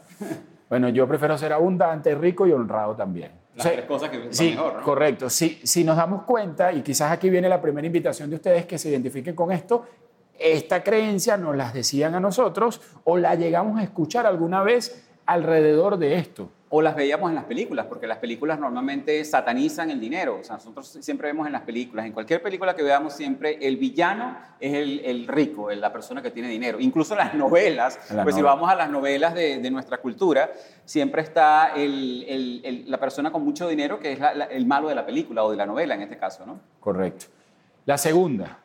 [0.68, 3.32] Bueno, yo prefiero ser abundante, rico y honrado también.
[3.54, 4.82] Las tres cosas que sí, mejor, ¿no?
[4.82, 5.30] correcto.
[5.30, 8.78] Si, si nos damos cuenta, y quizás aquí viene la primera invitación de ustedes que
[8.78, 9.84] se identifiquen con esto,
[10.38, 15.98] esta creencia nos las decían a nosotros o la llegamos a escuchar alguna vez alrededor
[15.98, 16.50] de esto.
[16.70, 20.38] O las veíamos en las películas, porque las películas normalmente satanizan el dinero.
[20.40, 23.76] O sea, nosotros siempre vemos en las películas, en cualquier película que veamos siempre, el
[23.78, 26.78] villano es el, el rico, la persona que tiene dinero.
[26.80, 28.42] Incluso las novelas, las pues si novelas.
[28.44, 30.50] vamos a las novelas de, de nuestra cultura,
[30.84, 32.24] siempre está el-
[32.64, 35.44] el- la persona con mucho dinero que es la- la- el malo de la película
[35.44, 36.60] o de la novela en este caso, ¿no?
[36.80, 37.26] Correcto.
[37.86, 38.58] La segunda,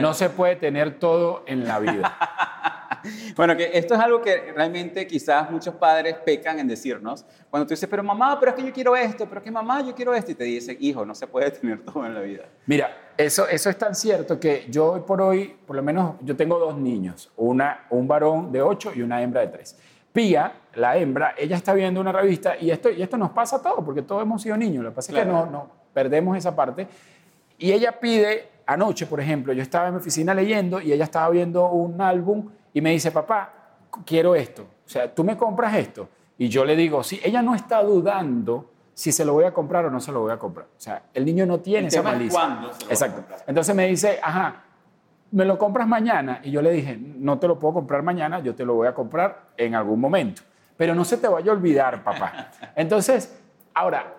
[0.00, 2.18] no se puede tener todo en la vida.
[3.36, 7.24] Bueno, que esto es algo que realmente quizás muchos padres pecan en decirnos.
[7.50, 9.82] Cuando tú dices, pero mamá, pero es que yo quiero esto, pero es que mamá,
[9.82, 10.32] yo quiero esto.
[10.32, 12.44] Y te dice, hijo, no se puede tener todo en la vida.
[12.66, 16.36] Mira, eso, eso es tan cierto que yo hoy por hoy, por lo menos yo
[16.36, 19.76] tengo dos niños, una, un varón de 8 y una hembra de 3.
[20.12, 23.62] Pía, la hembra, ella está viendo una revista y esto, y esto nos pasa a
[23.62, 24.84] todos, porque todos hemos sido niños.
[24.84, 26.86] Lo que pasa es que no, no, perdemos esa parte.
[27.58, 31.28] Y ella pide, anoche, por ejemplo, yo estaba en mi oficina leyendo y ella estaba
[31.30, 33.52] viendo un álbum y me dice, papá,
[34.04, 34.62] quiero esto.
[34.62, 36.08] O sea, tú me compras esto.
[36.38, 39.84] Y yo le digo, sí, ella no está dudando si se lo voy a comprar
[39.86, 40.66] o no se lo voy a comprar.
[40.66, 42.38] O sea, el niño no tiene El esa tema malicia.
[42.38, 43.22] cuándo se lo va a Exacto.
[43.46, 44.64] Entonces me dice, ajá,
[45.30, 46.40] ¿me lo compras mañana?
[46.42, 48.94] Y yo le dije, no te lo puedo comprar mañana, yo te lo voy a
[48.94, 50.42] comprar en algún momento.
[50.76, 52.50] Pero no se te vaya a olvidar, papá.
[52.76, 53.36] Entonces,
[53.74, 54.14] ahora,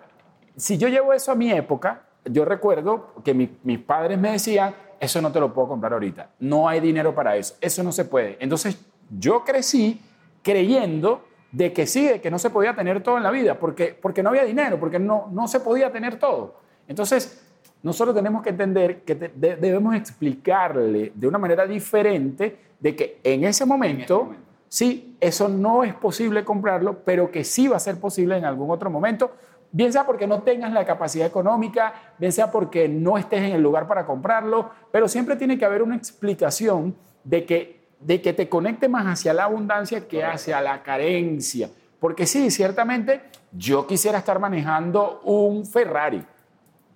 [0.56, 4.74] si yo llevo eso a mi época, yo recuerdo que mi- mis padres me decían,
[5.00, 8.04] eso no te lo puedo comprar ahorita, no hay dinero para eso, eso no se
[8.04, 8.36] puede.
[8.40, 8.78] Entonces,
[9.18, 10.00] yo crecí
[10.42, 13.98] creyendo de que sí, de que no se podía tener todo en la vida, porque,
[14.00, 16.54] porque no había dinero, porque no, no se podía tener todo.
[16.86, 17.44] Entonces,
[17.82, 23.20] nosotros tenemos que entender que te- de- debemos explicarle de una manera diferente de que
[23.24, 24.42] en ese momento, momento.
[24.68, 28.70] sí, eso no es posible comprarlo, pero que sí va a ser posible en algún
[28.70, 29.32] otro momento,
[29.72, 33.62] bien sea porque no tengas la capacidad económica, bien sea porque no estés en el
[33.62, 38.48] lugar para comprarlo, pero siempre tiene que haber una explicación de que, de que te
[38.48, 41.70] conecte más hacia la abundancia que hacia la carencia.
[41.98, 43.20] Porque sí, ciertamente
[43.52, 46.24] yo quisiera estar manejando un Ferrari,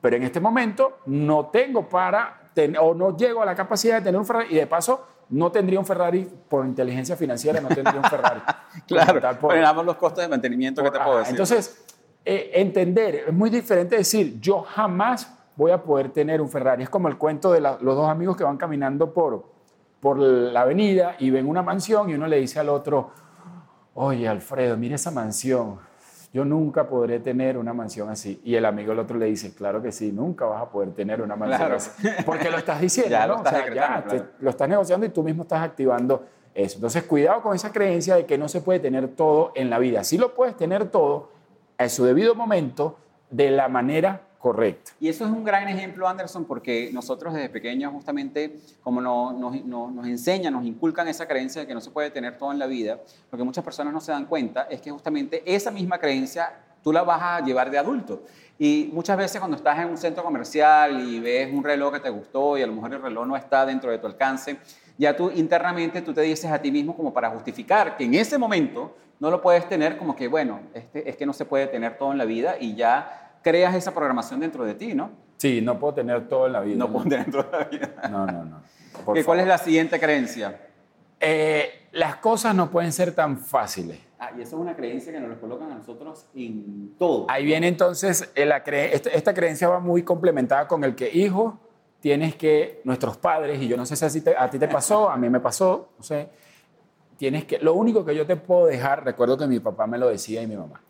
[0.00, 4.02] pero en este momento no tengo para, ten- o no llego a la capacidad de
[4.02, 8.00] tener un Ferrari, y de paso no tendría un Ferrari por inteligencia financiera, no tendría
[8.00, 8.40] un Ferrari.
[8.86, 11.30] Claro, por- los costos de mantenimiento que te puedo decir.
[11.32, 11.84] Entonces,
[12.24, 16.82] eh, entender, es muy diferente decir, yo jamás voy a poder tener un Ferrari.
[16.82, 19.44] Es como el cuento de la- los dos amigos que van caminando por,
[20.00, 23.10] por la avenida y ven una mansión y uno le dice al otro,
[23.94, 25.78] oye Alfredo, mira esa mansión.
[26.32, 28.40] Yo nunca podré tener una mansión así.
[28.42, 31.22] Y el amigo el otro le dice, claro que sí, nunca vas a poder tener
[31.22, 31.76] una mansión Claro.
[31.76, 31.90] así.
[32.26, 33.38] Porque lo estás diciendo, Ya lo ¿no?
[33.44, 34.24] estás o sea, ya, claro.
[34.40, 36.76] lo estás negociando y tú mismo estás activando eso.
[36.78, 40.02] Entonces, cuidado con esa creencia de que no se puede tener todo en la vida.
[40.02, 41.30] Sí lo puedes tener todo
[41.78, 42.96] a su debido momento
[43.30, 44.92] de la manera correcta.
[45.00, 49.64] Y eso es un gran ejemplo, Anderson, porque nosotros desde pequeños justamente, como no- nos,
[49.64, 52.58] no- nos enseñan, nos inculcan esa creencia de que no se puede tener todo en
[52.58, 52.98] la vida,
[53.32, 56.92] lo que muchas personas no se dan cuenta es que justamente esa misma creencia tú
[56.92, 58.22] la vas a llevar de adulto.
[58.58, 62.10] Y muchas veces cuando estás en un centro comercial y ves un reloj que te
[62.10, 64.58] gustó y a lo mejor el reloj no está dentro de tu alcance,
[64.98, 68.36] ya tú internamente tú te dices a ti mismo como para justificar que en ese
[68.36, 71.96] momento no lo puedes tener como que, bueno, este, es que no se puede tener
[71.98, 75.10] todo en la vida y ya creas esa programación dentro de ti, ¿no?
[75.36, 76.76] Sí, no puedo tener todo en la vida.
[76.76, 77.94] No puedo tener toda la vida.
[78.10, 78.62] No, no, no.
[79.04, 80.60] Por ¿Qué- ¿Cuál es la siguiente creencia?
[81.20, 83.98] Eh, las cosas no pueden ser tan fáciles.
[84.18, 87.26] Ah, y eso es una creencia que nos lo colocan a nosotros en todo.
[87.28, 91.10] Ahí viene entonces, eh, la cre- esta, esta creencia va muy complementada con el que,
[91.12, 91.58] hijo,
[92.00, 94.68] tienes que, nuestros padres, y yo no sé si a ti te, a ti te
[94.68, 96.28] pasó, a mí me pasó, no sé,
[97.16, 100.08] tienes que, lo único que yo te puedo dejar, recuerdo que mi papá me lo
[100.08, 100.80] decía y mi mamá,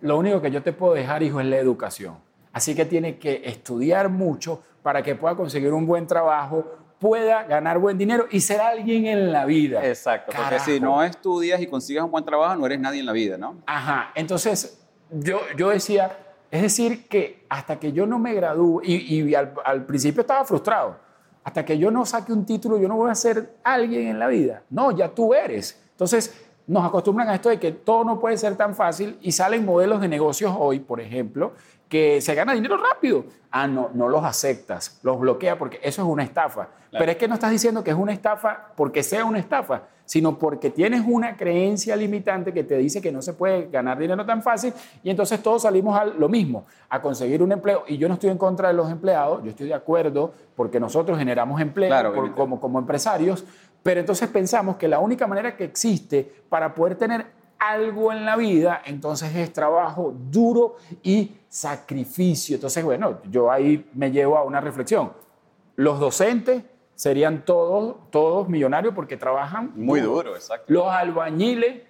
[0.00, 2.16] lo único que yo te puedo dejar, hijo, es la educación.
[2.52, 6.64] Así que tienes que estudiar mucho para que pueda conseguir un buen trabajo,
[6.98, 9.86] pueda ganar buen dinero y ser alguien en la vida.
[9.86, 13.12] Exacto, porque si no estudias y consigues un buen trabajo, no eres nadie en la
[13.12, 13.56] vida, ¿no?
[13.66, 16.16] Ajá, entonces yo, yo decía,
[16.50, 20.44] es decir, que hasta que yo no me gradúe, y, y al, al principio estaba
[20.44, 20.96] frustrado,
[21.44, 24.28] hasta que yo no saque un título, yo no voy a ser alguien en la
[24.28, 24.62] vida.
[24.70, 25.78] No, ya tú eres.
[25.92, 26.34] Entonces
[26.70, 30.00] nos acostumbran a esto de que todo no puede ser tan fácil y salen modelos
[30.00, 31.52] de negocios hoy, por ejemplo,
[31.88, 33.24] que se gana dinero rápido.
[33.50, 36.68] Ah, no, no los aceptas, los bloquea porque eso es una estafa.
[36.92, 40.38] Pero es que no estás diciendo que es una estafa porque sea una estafa, sino
[40.38, 44.42] porque tienes una creencia limitante que te dice que no se puede ganar dinero tan
[44.42, 47.84] fácil y entonces todos salimos a lo mismo, a conseguir un empleo.
[47.88, 51.16] Y yo no estoy en contra de los empleados, yo estoy de acuerdo porque nosotros
[51.18, 52.40] generamos empleo Claro, por- obviamente.
[52.40, 53.44] como, como empresarios,
[53.82, 57.26] pero entonces pensamos que la única manera que existe para poder tener
[57.58, 62.56] algo en la vida, entonces es trabajo duro y sacrificio.
[62.56, 65.12] Entonces, bueno, yo ahí me llevo a una reflexión.
[65.76, 66.62] Los docentes
[66.94, 70.72] serían todos, todos millonarios porque trabajan Muy duro, exacto.
[70.72, 71.82] los albañiles,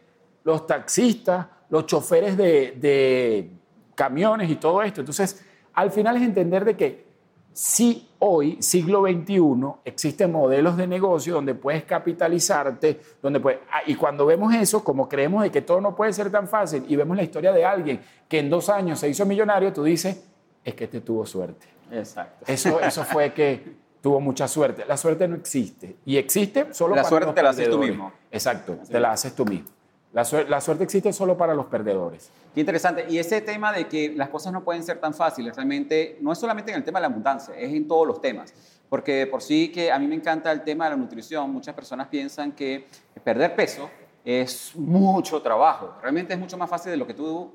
[0.44, 3.50] los taxistas, los choferes de, de
[3.94, 5.00] camiones y todo esto.
[5.00, 7.09] Entonces, al final es entender de que
[7.52, 13.94] si hoy, siglo XXI, existen modelos de negocio donde puedes capitalizarte, donde puedes, ah, y
[13.96, 17.16] cuando vemos eso, como creemos de que todo no puede ser tan fácil y vemos
[17.16, 20.22] la historia de alguien que en dos años se hizo millonario, tú dices,
[20.64, 21.66] es que este tuvo suerte.
[21.90, 22.44] Exacto.
[22.46, 24.84] Eso, eso fue que tuvo mucha suerte.
[24.86, 25.96] La suerte no existe.
[26.04, 28.12] Y existe solo La para suerte te la haces tú mismo.
[28.30, 29.68] Exacto, Así te la haces tú mismo.
[30.12, 32.30] La, suer- la suerte existe solo para los perdedores.
[32.52, 33.06] Qué interesante.
[33.08, 36.38] Y ese tema de que las cosas no pueden ser tan fáciles, realmente no es
[36.38, 38.52] solamente en el tema de la abundancia, es en todos los temas.
[38.88, 41.74] Porque de por sí que a mí me encanta el tema de la nutrición, muchas
[41.76, 42.88] personas piensan que
[43.22, 43.88] perder peso
[44.24, 45.94] es mucho trabajo.
[46.02, 47.52] Realmente es mucho más fácil de lo que tú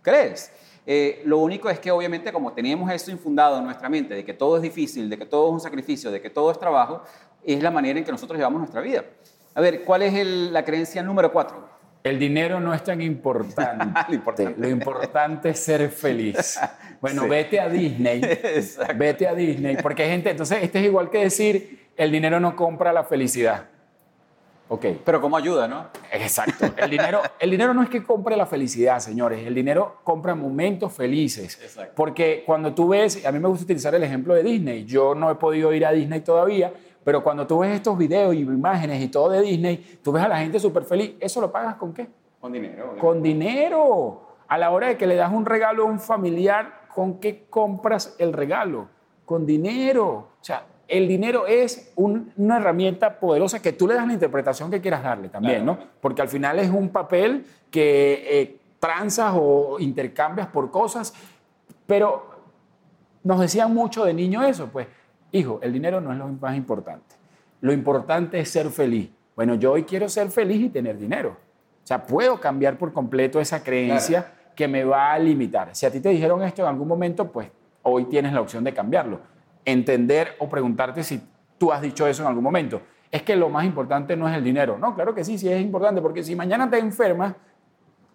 [0.00, 0.52] crees.
[0.86, 4.34] Eh, lo único es que obviamente como tenemos eso infundado en nuestra mente, de que
[4.34, 7.02] todo es difícil, de que todo es un sacrificio, de que todo es trabajo,
[7.44, 9.04] es la manera en que nosotros llevamos nuestra vida.
[9.54, 11.76] A ver, ¿cuál es la creencia número cuatro?
[12.08, 14.00] El dinero no es tan importante.
[14.08, 14.54] lo, importante.
[14.58, 16.58] lo importante es ser feliz.
[17.00, 18.20] Bueno, vete a Disney.
[18.96, 19.76] vete a Disney.
[19.76, 23.66] Porque hay gente, entonces, este es igual que decir, el dinero no compra la felicidad.
[24.68, 24.84] Ok.
[25.04, 25.86] Pero ¿cómo ayuda, no?
[26.12, 26.66] Exacto.
[26.76, 29.46] El dinero, el dinero no es que compre la felicidad, señores.
[29.46, 31.58] El dinero compra momentos felices.
[31.62, 31.92] Exacto.
[31.94, 34.84] Porque cuando tú ves, a mí me gusta utilizar el ejemplo de Disney.
[34.84, 36.72] Yo no he podido ir a Disney todavía,
[37.08, 40.28] pero cuando tú ves estos videos y imágenes y todo de Disney, tú ves a
[40.28, 41.14] la gente súper feliz.
[41.18, 42.06] ¿Eso lo pagas con qué?
[42.38, 42.96] Con dinero.
[43.00, 44.36] Con dinero.
[44.46, 48.14] A la hora de que le das un regalo a un familiar, ¿con qué compras
[48.18, 48.88] el regalo?
[49.24, 50.06] Con dinero.
[50.38, 54.82] O sea, el dinero es una herramienta poderosa que tú le das la interpretación que
[54.82, 55.78] quieras darle también, ¿no?
[56.02, 61.14] Porque al final es un papel que eh, transas o intercambias por cosas,
[61.86, 62.28] pero
[63.24, 64.88] nos decían mucho de niño eso, pues,
[65.32, 67.16] hijo, el dinero no es lo más importante.
[67.60, 69.10] Lo importante es ser feliz.
[69.34, 71.36] Bueno, yo hoy quiero ser feliz y tener dinero.
[71.82, 75.74] O sea, puedo cambiar por completo esa creencia que me va a limitar.
[75.74, 77.48] Si a ti te dijeron esto en algún momento, pues
[77.82, 79.20] hoy tienes la opción de cambiarlo
[79.72, 81.20] entender o preguntarte si
[81.58, 82.80] tú has dicho eso en algún momento.
[83.10, 84.78] Es que lo más importante no es el dinero.
[84.78, 87.34] No, claro que sí, sí es importante, porque si mañana te enfermas,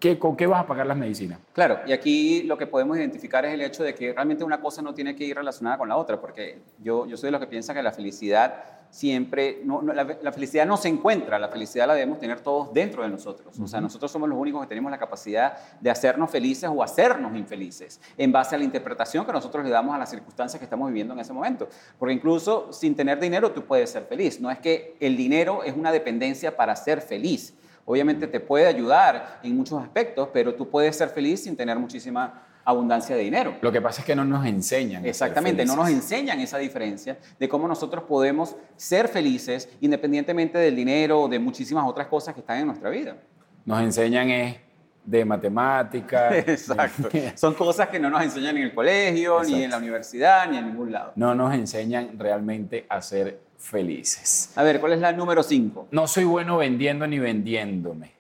[0.04, 1.40] ¿qué, ¿con qué vas a pagar las medicinas?
[1.54, 4.82] Claro, y aquí lo que podemos identificar es el hecho de que realmente una cosa
[4.82, 7.48] no tiene que ir relacionada con la otra, porque yo, yo soy de los que
[7.48, 12.20] piensa que la felicidad siempre, no, la, felicidad no se encuentra, la felicidad la debemos
[12.20, 13.58] tener todos dentro de nosotros.
[13.58, 17.34] O sea, nosotros somos los únicos que tenemos la capacidad de hacernos felices o hacernos
[17.38, 20.90] infelices en base a la interpretación que nosotros le damos a las circunstancias que estamos
[20.90, 21.70] viviendo en ese momento.
[21.98, 24.42] Porque incluso sin tener dinero tú puedes ser feliz.
[24.42, 27.54] No es que el dinero es una dependencia para ser feliz.
[27.86, 32.44] Obviamente te puede ayudar en muchos aspectos, pero tú puedes ser feliz sin tener muchísima
[32.66, 33.56] abundancia de dinero.
[33.62, 35.06] Lo que pasa es que no nos enseñan.
[35.06, 41.22] Exactamente, no nos enseñan esa diferencia de cómo nosotros podemos ser felices independientemente del dinero
[41.22, 43.18] o de muchísimas otras cosas que están en nuestra vida.
[43.66, 44.58] Nos enseñan es
[45.04, 46.34] de matemáticas.
[46.48, 47.10] Exacto.
[47.36, 50.68] Son cosas que no nos enseñan en el colegio, ni en la universidad, ni en
[50.68, 51.12] ningún lado.
[51.16, 54.52] No nos enseñan realmente a ser felices.
[54.56, 55.88] A ver, ¿cuál es la número 5?
[55.92, 58.12] No soy bueno vendiendo ni vendiéndome.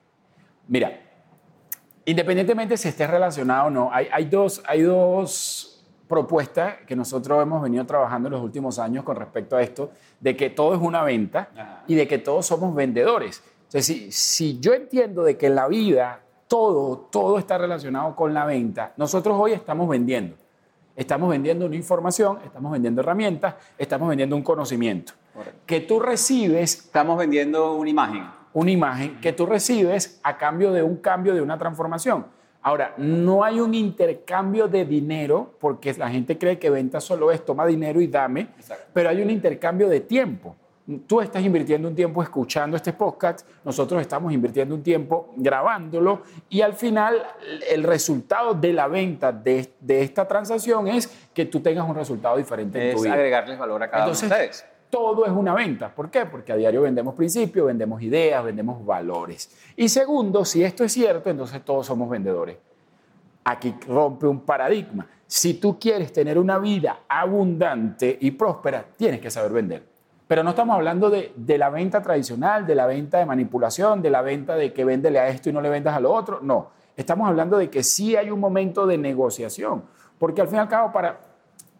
[0.68, 1.04] Mira,
[2.06, 7.86] Independientemente si esté relacionado o no, hay, dos, hay dos propuestas que nosotros hemos venido
[7.86, 11.84] trabajando en los últimos años con respecto a esto, de que todo es una venta
[11.88, 13.42] y de que todos somos vendedores.
[13.64, 18.34] Entonces, si, si yo entiendo de que en la vida todo, todo está relacionado con
[18.34, 20.36] la venta, nosotros hoy estamos vendiendo.
[20.96, 25.14] Estamos vendiendo una información, estamos vendiendo herramientas, estamos vendiendo un conocimiento.
[25.66, 26.86] Que tú recibes...
[26.86, 31.42] Estamos vendiendo una imagen una imagen que tú recibes a cambio de un cambio, de
[31.42, 32.28] una transformación.
[32.62, 37.44] Ahora, no hay un intercambio de dinero, porque la gente cree que venta solo es
[37.44, 38.48] toma dinero y dame,
[38.94, 40.56] pero hay un intercambio de tiempo.
[41.08, 46.60] Tú estás invirtiendo un tiempo escuchando este podcast, nosotros estamos invirtiendo un tiempo grabándolo y
[46.60, 47.26] al final
[47.70, 52.90] el resultado de la venta de, esta transacción es que tú tengas un resultado diferente
[52.90, 53.14] en tu vida.
[53.14, 55.90] agregarles valor a cada uno de ustedes todo es una venta.
[55.90, 56.28] ¿Por qué?
[56.28, 59.50] Porque a diario vendemos principios, vendemos ideas, vendemos valores.
[59.76, 62.58] Y segundo, si esto es cierto, entonces todos somos vendedores.
[63.44, 65.08] Aquí rompe un paradigma.
[65.26, 69.93] Si tú quieres tener una vida abundante y próspera, tienes que saber vender.
[70.28, 74.22] Pero no estamos hablando de, la venta tradicional, de la venta de manipulación, de la
[74.22, 76.40] venta de que véndele a esto y no le vendas a lo otro.
[76.42, 79.84] No, estamos hablando de que sí hay un momento de negociación.
[80.18, 81.20] Porque al fin y al cabo, para,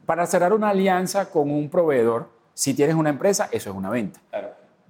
[0.06, 4.20] para cerrar una alianza con un proveedor, si tienes una empresa, eso es una venta.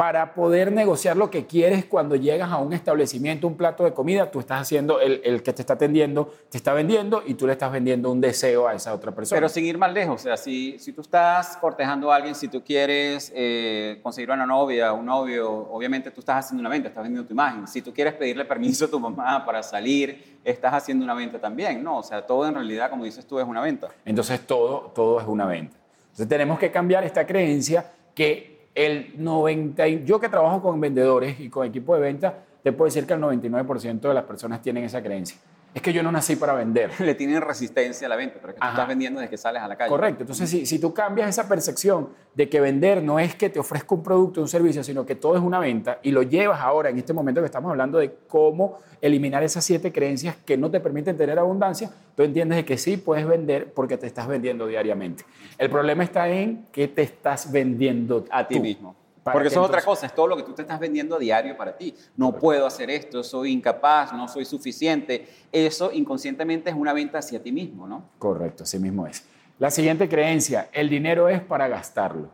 [0.03, 4.29] Para poder negociar lo que quieres cuando llegas a un establecimiento, un plato de comida,
[4.29, 7.71] tú estás haciendo, el, que te está atendiendo te está vendiendo y tú le estás
[7.71, 9.37] vendiendo un deseo a esa otra persona.
[9.37, 12.49] Pero sin ir más lejos, o sea, si, si tú estás cortejando a alguien, si
[12.49, 17.03] tú quieres eh, conseguir una novia, un novio, obviamente tú estás haciendo una venta, estás
[17.03, 17.65] vendiendo tu imagen.
[17.65, 21.81] Si tú quieres pedirle permiso a tu mamá para salir, estás haciendo una venta también,
[21.81, 21.99] ¿no?
[21.99, 23.87] O sea, todo en realidad, como dices tú, es una venta.
[24.03, 25.77] Entonces todo, todo es una venta.
[26.01, 31.49] Entonces tenemos que cambiar esta creencia que el 90, yo que trabajo con vendedores y
[31.49, 35.01] con equipo de venta, te puedo decir que el 99% de las personas tienen esa
[35.01, 35.37] creencia
[35.73, 36.91] es que yo no nací para vender.
[36.99, 39.67] Le tienen resistencia a la venta, pero que tú estás vendiendo desde que sales a
[39.67, 39.89] la calle.
[39.89, 40.23] Correcto.
[40.23, 43.95] Entonces, si, si, tú cambias esa percepción de que vender no es que te ofrezca
[43.95, 46.89] un producto o un servicio, sino que todo es una venta, y lo llevas ahora,
[46.89, 50.79] en este momento que estamos hablando de cómo eliminar esas siete creencias que no te
[50.79, 55.25] permiten tener abundancia, tú entiendes de que sí puedes vender porque te estás vendiendo diariamente.
[55.57, 58.95] El problema está en que te estás vendiendo a ti mismo.
[59.23, 61.55] Porque eso es otra cosa, es todo lo que tú te estás vendiendo a diario
[61.55, 61.95] para ti.
[62.17, 65.27] No puedo hacer esto, soy incapaz, no soy suficiente.
[65.51, 68.09] Eso inconscientemente es una venta hacia ti mismo, ¿no?
[68.19, 69.25] Correcto, así mismo es.
[69.59, 72.31] La siguiente creencia, el dinero es para gastarlo.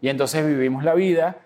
[0.00, 1.36] Y entonces vivimos la vida,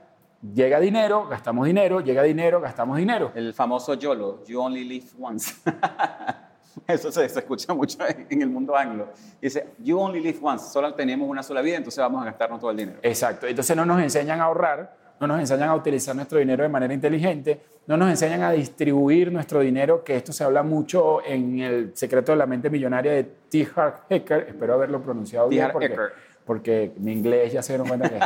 [0.55, 3.33] llega dinero, gastamos dinero, llega dinero, gastamos dinero.
[3.35, 5.55] El famoso YOLO, You Only Live Once.
[6.89, 9.09] Eso se, escucha mucho en el mundo anglo.
[9.41, 12.71] Dice, you only live once, solo tenemos una sola vida, entonces vamos a gastarnos todo
[12.71, 12.99] el dinero.
[13.03, 16.69] Exacto, entonces no nos enseñan a ahorrar, no nos enseñan a utilizar nuestro dinero de
[16.69, 21.61] manera inteligente, no nos enseñan a distribuir nuestro dinero, que esto se habla mucho en
[21.61, 23.69] el secreto de la mente millonaria de T.
[23.75, 25.97] Harv Eker, espero haberlo pronunciado bien porque,
[26.45, 28.25] porque, mi inglés ya se dieron cuenta que es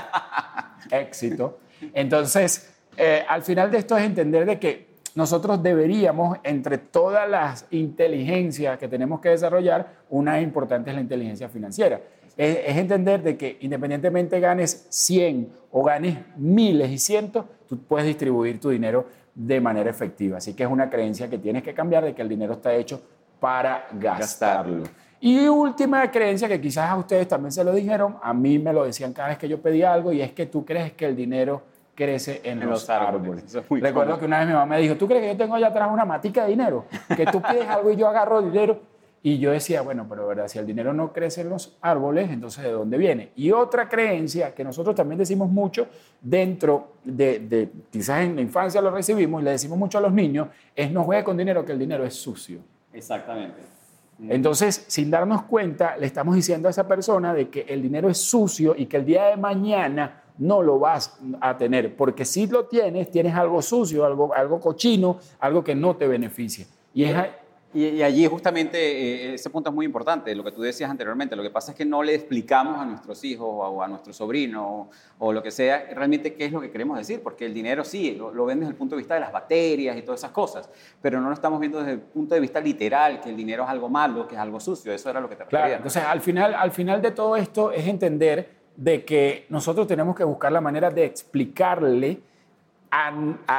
[1.08, 1.58] éxito.
[1.92, 4.87] Entonces, eh, al final de esto es entender de que
[5.18, 11.48] nosotros deberíamos, entre todas las inteligencias que tenemos que desarrollar, una importante es la inteligencia
[11.48, 12.00] financiera.
[12.36, 18.60] Es, entender de que independientemente ganes 100 o ganes miles y cientos, tú puedes distribuir
[18.60, 20.38] tu dinero de manera efectiva.
[20.38, 23.02] Así que es una creencia que tienes que cambiar de que el dinero está hecho
[23.40, 24.84] para gastarlo.
[25.20, 28.84] Y última creencia que quizás a ustedes también se lo dijeron, a mí me lo
[28.84, 31.62] decían cada vez que yo pedía algo, y es que tú crees que el dinero
[31.98, 33.52] crece en, los, árboles.
[33.68, 35.90] Recuerdo que una vez mi mamá me dijo, ¿tú crees que yo tengo allá atrás
[35.92, 36.84] una matica de dinero?
[37.16, 38.78] Que tú pides algo y yo agarro dinero.
[39.20, 42.62] Y yo decía, bueno, pero verdad, si el dinero no crece en los árboles, entonces
[42.62, 43.32] ¿de dónde viene?
[43.34, 45.88] Y otra creencia que nosotros también decimos mucho
[46.20, 50.12] dentro de, de quizás en la infancia lo recibimos y le decimos mucho a los
[50.12, 50.46] niños,
[50.76, 52.60] es no juegue con dinero, que el dinero es sucio.
[52.92, 53.60] Exactamente.
[54.28, 58.18] Entonces, sin darnos cuenta, le estamos diciendo a esa persona de que el dinero es
[58.18, 62.66] sucio y que el día de mañana no lo vas a tener, porque si lo
[62.66, 66.66] tienes, tienes algo sucio, algo, algo cochino, algo que no te beneficia.
[66.94, 67.04] Y,
[67.74, 71.42] y, allí justamente eh, ese punto es muy importante, lo que tú decías anteriormente, lo
[71.42, 75.32] que pasa es que no le explicamos a nuestros hijos o a, nuestro sobrino o,
[75.32, 78.44] lo que sea realmente qué es lo que queremos decir, porque el dinero sí, lo,
[78.46, 80.70] ven desde el punto de vista de las bacterias y todas esas cosas,
[81.02, 83.68] pero no lo estamos viendo desde el punto de vista literal, que el dinero es
[83.68, 85.66] algo malo, que es algo sucio, eso era lo que te refería.
[85.66, 90.14] Claro, entonces al final, al final de todo esto es entender de que nosotros tenemos
[90.14, 92.20] que buscar la manera de explicarle
[92.92, 93.12] a,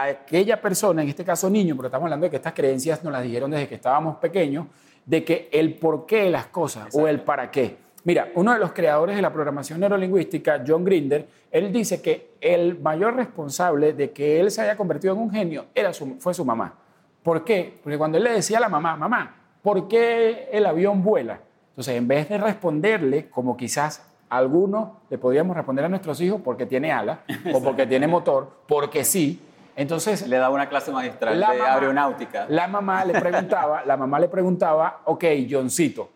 [0.08, 3.22] aquella persona, en este caso niño, porque estamos hablando de que estas creencias nos las
[3.22, 4.68] dijeron desde que estábamos pequeños,
[5.06, 7.76] de que el por qué de las cosas o el para qué.
[8.06, 12.80] Mira, uno de los creadores de la programación neurolingüística, John Grinder, él dice que el
[12.80, 16.76] mayor responsable de que él se haya convertido en un genio era fue su mamá.
[17.22, 17.78] ¿Por qué?
[17.84, 21.42] Porque cuando él le decía a la mamá, mamá, ¿por qué el avión vuela?
[21.72, 26.66] Entonces, en vez de responderle como quizás algunos le podríamos responder a nuestros hijos porque
[26.66, 27.22] tiene ala
[27.54, 29.42] o porque tiene motor, porque sí.
[29.76, 32.46] Entonces le daba una clase magistral de aeronáutica.
[32.50, 36.10] La mamá le preguntaba, la mamá le preguntaba, ok, Johncito,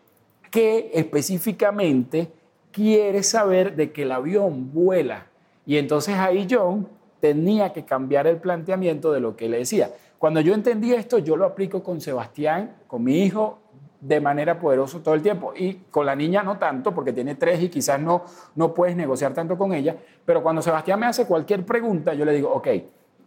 [0.50, 2.30] ¿qué específicamente
[2.70, 5.26] quieres saber de que el avión vuela?
[5.66, 6.88] Y entonces ahí John
[7.20, 9.90] tenía que cambiar el planteamiento de lo que le decía.
[10.18, 13.60] Cuando yo entendí esto, yo lo aplico con Sebastián, con mi hijo,
[14.04, 15.52] de manera poderosa todo el tiempo.
[15.56, 18.24] Y con la niña no tanto, porque tiene tres y quizás no,
[18.54, 19.96] no puedes negociar tanto con ella.
[20.24, 22.68] Pero cuando Sebastián me hace cualquier pregunta, yo le digo, ok,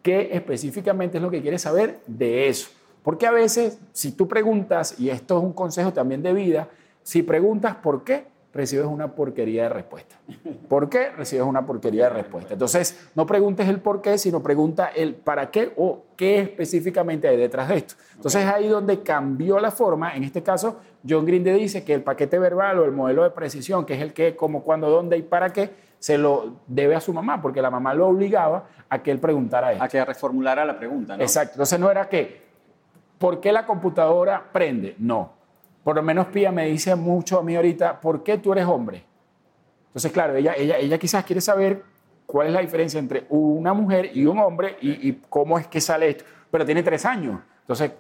[0.03, 2.69] ¿qué específicamente es lo que quieres saber de eso?
[3.01, 6.69] Porque a veces, si tú preguntas, y esto es un consejo también de vida,
[7.01, 10.15] si preguntas por qué, recibes una porquería de respuesta.
[10.67, 11.11] ¿Por qué?
[11.11, 12.53] Recibes una porquería de respuesta.
[12.53, 17.37] Entonces, no preguntes el por qué, sino pregunta el para qué o qué específicamente hay
[17.37, 17.95] detrás de esto.
[18.15, 20.15] Entonces, es ahí donde cambió la forma.
[20.15, 23.85] En este caso, John Grinde dice que el paquete verbal o el modelo de precisión,
[23.85, 27.13] que es el qué, cómo, cuándo, dónde y para qué, se lo debe a su
[27.13, 29.83] mamá, porque la mamá lo obligaba a que él preguntara esto.
[29.83, 31.23] A que reformulara la pregunta, ¿no?
[31.23, 31.53] Exacto.
[31.53, 32.41] Entonces, no era que,
[33.17, 34.95] ¿por qué la computadora prende?
[34.99, 35.36] No
[35.87, 39.05] por lo menos Pía me dice mucho a mí ahorita, ¿por qué tú eres hombre?
[39.85, 41.81] Entonces, claro, ella, ella, ella quizás quiere saber
[42.25, 46.09] cuál es la diferencia entre una mujer y un hombre y, cómo es que sale
[46.09, 46.25] esto.
[46.51, 47.39] Pero tiene tres años.
[47.61, 47.93] Entonces,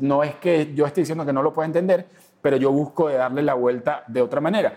[0.00, 2.04] no es que yo esté diciendo que no lo pueda entender,
[2.42, 4.76] pero yo busco de darle la vuelta de otra manera.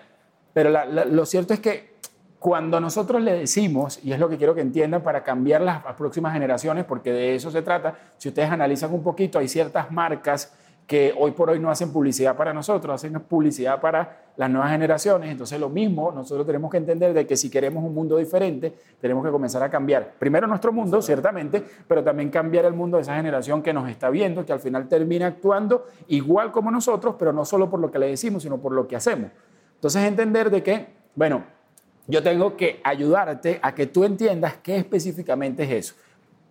[0.53, 1.95] Pero lo cierto es que
[2.37, 6.33] cuando nosotros le decimos, y es lo que quiero que entiendan para cambiar las próximas
[6.33, 10.53] generaciones, porque de eso se trata, si ustedes analizan un poquito, hay ciertas marcas
[10.89, 15.29] que hoy por hoy no hacen publicidad para nosotros, hacen publicidad para las nuevas generaciones.
[15.29, 19.23] Entonces lo mismo, nosotros tenemos que entender de que si queremos un mundo diferente, tenemos
[19.23, 20.15] que comenzar a cambiar.
[20.17, 24.09] Primero nuestro mundo, ciertamente, pero también cambiar el mundo de esa generación que nos está
[24.09, 27.99] viendo, que al final termina actuando igual como nosotros, pero no solo por lo que
[27.99, 29.29] le decimos, sino por lo que hacemos.
[29.75, 31.43] Entonces entender de que, bueno,
[32.07, 35.95] yo tengo que ayudarte a que tú entiendas qué específicamente es eso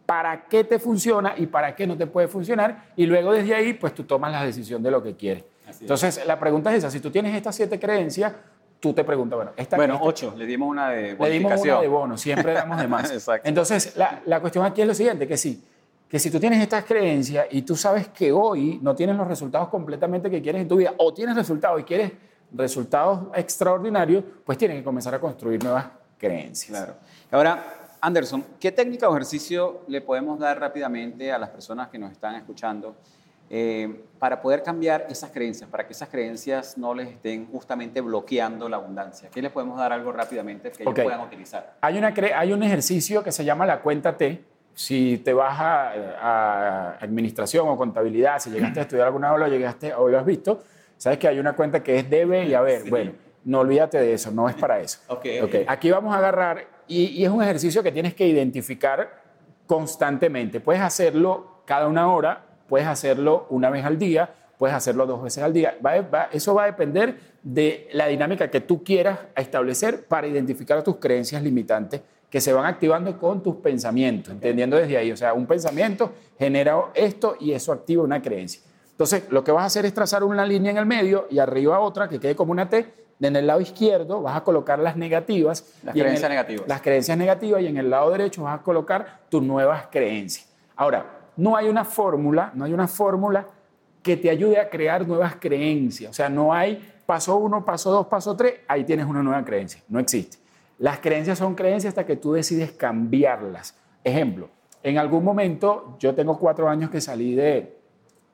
[0.08, 3.74] para qué te funciona y para qué no te puede funcionar, y luego desde ahí,
[3.74, 5.44] pues tú tomas la decisión de lo que quieres.
[5.82, 8.32] Entonces, la pregunta es esa, si tú tienes estas siete creencias,
[8.80, 11.80] tú te preguntas, bueno, esta Bueno, esta- ocho, le dimos una de le dimos una
[11.82, 13.10] de bono, siempre damos de más.
[13.12, 13.46] Exacto.
[13.46, 15.62] Entonces, la, la cuestión aquí es lo siguiente, que sí,
[16.08, 19.68] que si tú tienes estas creencias y tú sabes que hoy no tienes los resultados
[19.68, 22.12] completamente que quieres en tu vida, o tienes resultados y quieres
[22.54, 25.84] resultados extraordinarios, pues tienes que comenzar a construir nuevas
[26.16, 26.70] creencias.
[26.70, 26.94] Claro.
[27.30, 27.62] Ahora,
[28.00, 32.34] Anderson, ¿qué técnica o ejercicio le podemos dar rápidamente a las personas que nos están
[32.36, 32.96] escuchando
[33.50, 38.68] eh, para poder cambiar esas creencias, para que esas creencias no les estén justamente bloqueando
[38.68, 39.30] la abundancia?
[39.32, 41.76] ¿Qué les podemos dar algo rápidamente que ellos puedan utilizar?
[41.80, 44.44] Hay, una, hay un ejercicio que se llama la cuenta T.
[44.74, 45.90] Si te vas a,
[46.20, 50.24] a administración o contabilidad, si llegaste a estudiar alguna o lo llegaste o lo has
[50.24, 50.62] visto,
[50.96, 52.82] sabes que hay una cuenta que es debe y haber.
[52.82, 52.90] Sí.
[52.90, 53.12] Bueno,
[53.44, 55.00] no olvídate de eso, no es para eso.
[55.08, 55.54] Ok, Ok, ok.
[55.66, 59.22] Aquí vamos a agarrar y, y es un ejercicio que tienes que identificar
[59.66, 60.60] constantemente.
[60.60, 65.44] Puedes hacerlo cada una hora, puedes hacerlo una vez al día, puedes hacerlo dos veces
[65.44, 65.76] al día.
[65.84, 70.82] Va- va- eso va a depender de la dinámica que tú quieras establecer para identificar
[70.82, 75.12] tus creencias limitantes que se van activando con tus pensamientos, entendiendo desde ahí.
[75.12, 78.62] O sea, un pensamiento genera esto y eso activa una creencia.
[78.90, 81.78] Entonces, lo que vas a hacer es trazar una línea en el medio y arriba
[81.80, 82.84] otra que quede como una T.
[83.20, 85.64] En el lado izquierdo vas a colocar las negativas.
[85.82, 86.68] Las creencias el- negativas.
[86.68, 90.48] Las creencias negativas y en el lado derecho vas a colocar tus nuevas creencias.
[90.76, 91.04] Ahora,
[91.36, 93.46] no hay una fórmula, no hay una fórmula
[94.02, 96.10] que te ayude a crear nuevas creencias.
[96.10, 99.82] O sea, no hay paso uno, paso dos, paso tres, ahí tienes una nueva creencia.
[99.88, 100.38] No existe.
[100.78, 103.74] Las creencias son creencias hasta que tú decides cambiarlas.
[104.04, 104.48] Ejemplo,
[104.82, 107.76] en algún momento, yo tengo cuatro años que salí de,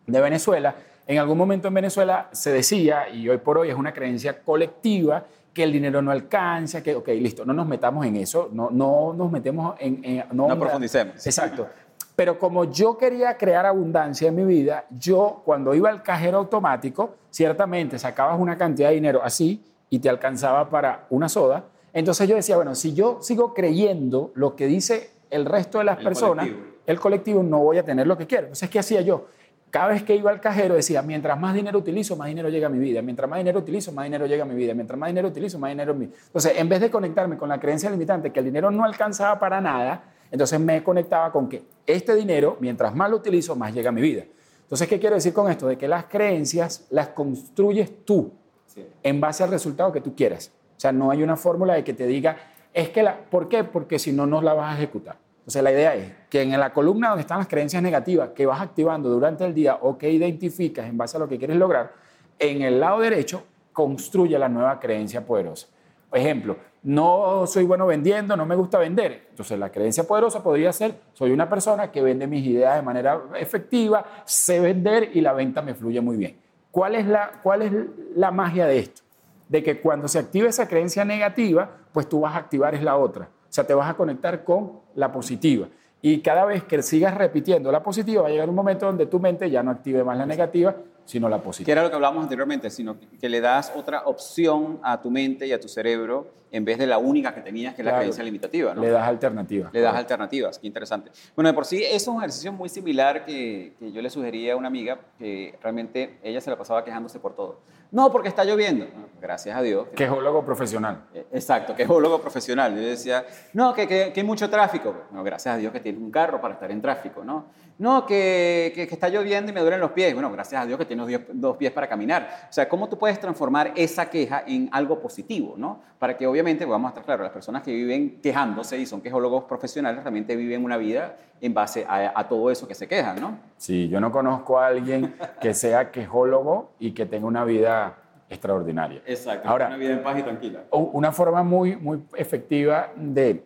[0.07, 0.75] de Venezuela,
[1.07, 5.25] en algún momento en Venezuela se decía, y hoy por hoy es una creencia colectiva,
[5.53, 9.13] que el dinero no alcanza, que, ok, listo, no nos metamos en eso, no, no
[9.17, 10.01] nos metemos en...
[10.05, 11.25] en- No profundicemos.
[11.25, 11.69] Exacto.
[12.17, 17.15] Pero como yo quería crear abundancia en mi vida, yo cuando iba al cajero automático,
[17.31, 21.65] ciertamente sacabas una cantidad de dinero así y te alcanzaba para una soda.
[21.93, 25.99] Entonces yo decía, bueno, si yo sigo creyendo lo que dice el resto de las
[25.99, 26.75] El personas, colectivo.
[26.87, 28.45] el colectivo no voy a tener lo que quiero.
[28.47, 29.27] Entonces, ¿qué hacía yo?
[29.75, 32.71] Cada vez que iba al cajero decía, mientras más dinero utilizo, más dinero llega a
[32.71, 33.03] mi vida.
[33.03, 34.73] Mientras más dinero utilizo, más dinero llega a mi vida.
[34.73, 35.93] Mientras más dinero utilizo, más dinero...
[35.95, 36.05] mi-".
[36.05, 39.61] Entonces, en vez de conectarme con la creencia limitante que el dinero no alcanzaba para
[39.61, 43.93] nada, entonces me conectaba con que este dinero, mientras más lo utilizo, más llega a
[43.93, 44.23] mi vida.
[44.63, 45.67] Entonces, ¿qué quiero decir con esto?
[45.67, 48.31] De que las creencias las construyes tú
[48.67, 48.87] Sí.
[49.03, 50.53] en base al resultado que tú quieras.
[50.77, 52.37] O sea, no hay una fórmula de que te diga,
[52.73, 53.65] es que la, ¿por qué?
[53.65, 55.17] Porque si no, no la vas a ejecutar.
[55.45, 58.63] Entonces, la idea es que en la columna donde están las creencias negativas que vas
[58.63, 61.93] activando durante el día o que identificas en base a lo que quieres lograr,
[62.39, 65.67] en el lado derecho construye la nueva creencia poderosa.
[66.11, 69.27] Ejemplo, no soy bueno vendiendo, no me gusta vender.
[69.29, 73.21] Entonces, la creencia poderosa podría ser, soy una persona que vende mis ideas de manera
[73.39, 76.41] efectiva, sé vender y la venta me fluye muy bien.
[76.71, 77.73] ¿Cuál es la, cuál es
[78.17, 79.03] la magia de esto?
[79.47, 82.97] De que cuando se active esa creencia negativa, pues tú vas a activar es la
[82.97, 83.29] otra.
[83.55, 85.69] O sea, te vas a conectar con la positiva.
[86.03, 89.21] Y cada vez que sigas repitiendo la positiva, va a llegar un momento donde tu
[89.21, 90.75] mente ya no active más la negativa,
[91.05, 91.71] sino la Que positiva.
[91.73, 95.47] era lo que hablábamos anteriormente, sino que- que le das otra opción a tu mente
[95.47, 98.01] y a tu cerebro en vez de la única que tenías, que es la Claro.
[98.03, 98.75] creencia limitativa.
[98.75, 98.81] ¿no?
[98.83, 99.71] Le das alternativa.
[99.73, 101.13] Le das alternativas, qué interesante.
[101.37, 104.55] Bueno, de por sí, eso es un ejercicio muy similar que, que yo le sugería
[104.55, 107.61] a una amiga que realmente ella se la pasaba quejándose por todo.
[107.95, 108.87] No, porque está lloviendo.
[108.87, 109.87] No, gracias a Dios.
[109.95, 111.05] Quejólogo profesional.
[111.15, 112.75] Eh, Exacto, que es geólogo profesional.
[112.75, 114.93] Yo decía, no, que, que- que hay mucho tráfico.
[115.13, 117.47] No, gracias a Dios que tiene un carro para estar en tráfico, ¿no?
[117.77, 120.15] No, que, que- que está lloviendo y me duelen los pies.
[120.15, 122.47] Bueno, gracias a Dios que tienes dos, pies para caminar.
[122.49, 125.81] O sea, ¿cómo tú puedes transformar esa queja en algo positivo, ¿no?
[125.99, 129.45] Para que obviamente, vamos a estar claros, las personas que viven quejándose y son quejólogos
[129.45, 133.39] profesionales realmente viven una vida en base a, a todo eso que se quejan, ¿no?
[133.57, 137.97] Sí, yo no conozco a alguien que sea quejólogo y que tenga una vida
[138.31, 139.03] extraordinaria.
[139.05, 139.49] Exacto.
[139.49, 140.65] Ahora, una vida en paz y tranquila.
[140.71, 143.45] una forma muy, muy efectiva de,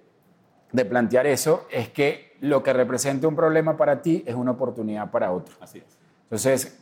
[0.70, 5.10] de plantear eso es que lo que representa un problema para ti es una oportunidad
[5.10, 5.54] para otro.
[5.60, 5.84] Así es.
[6.24, 6.78] Entonces,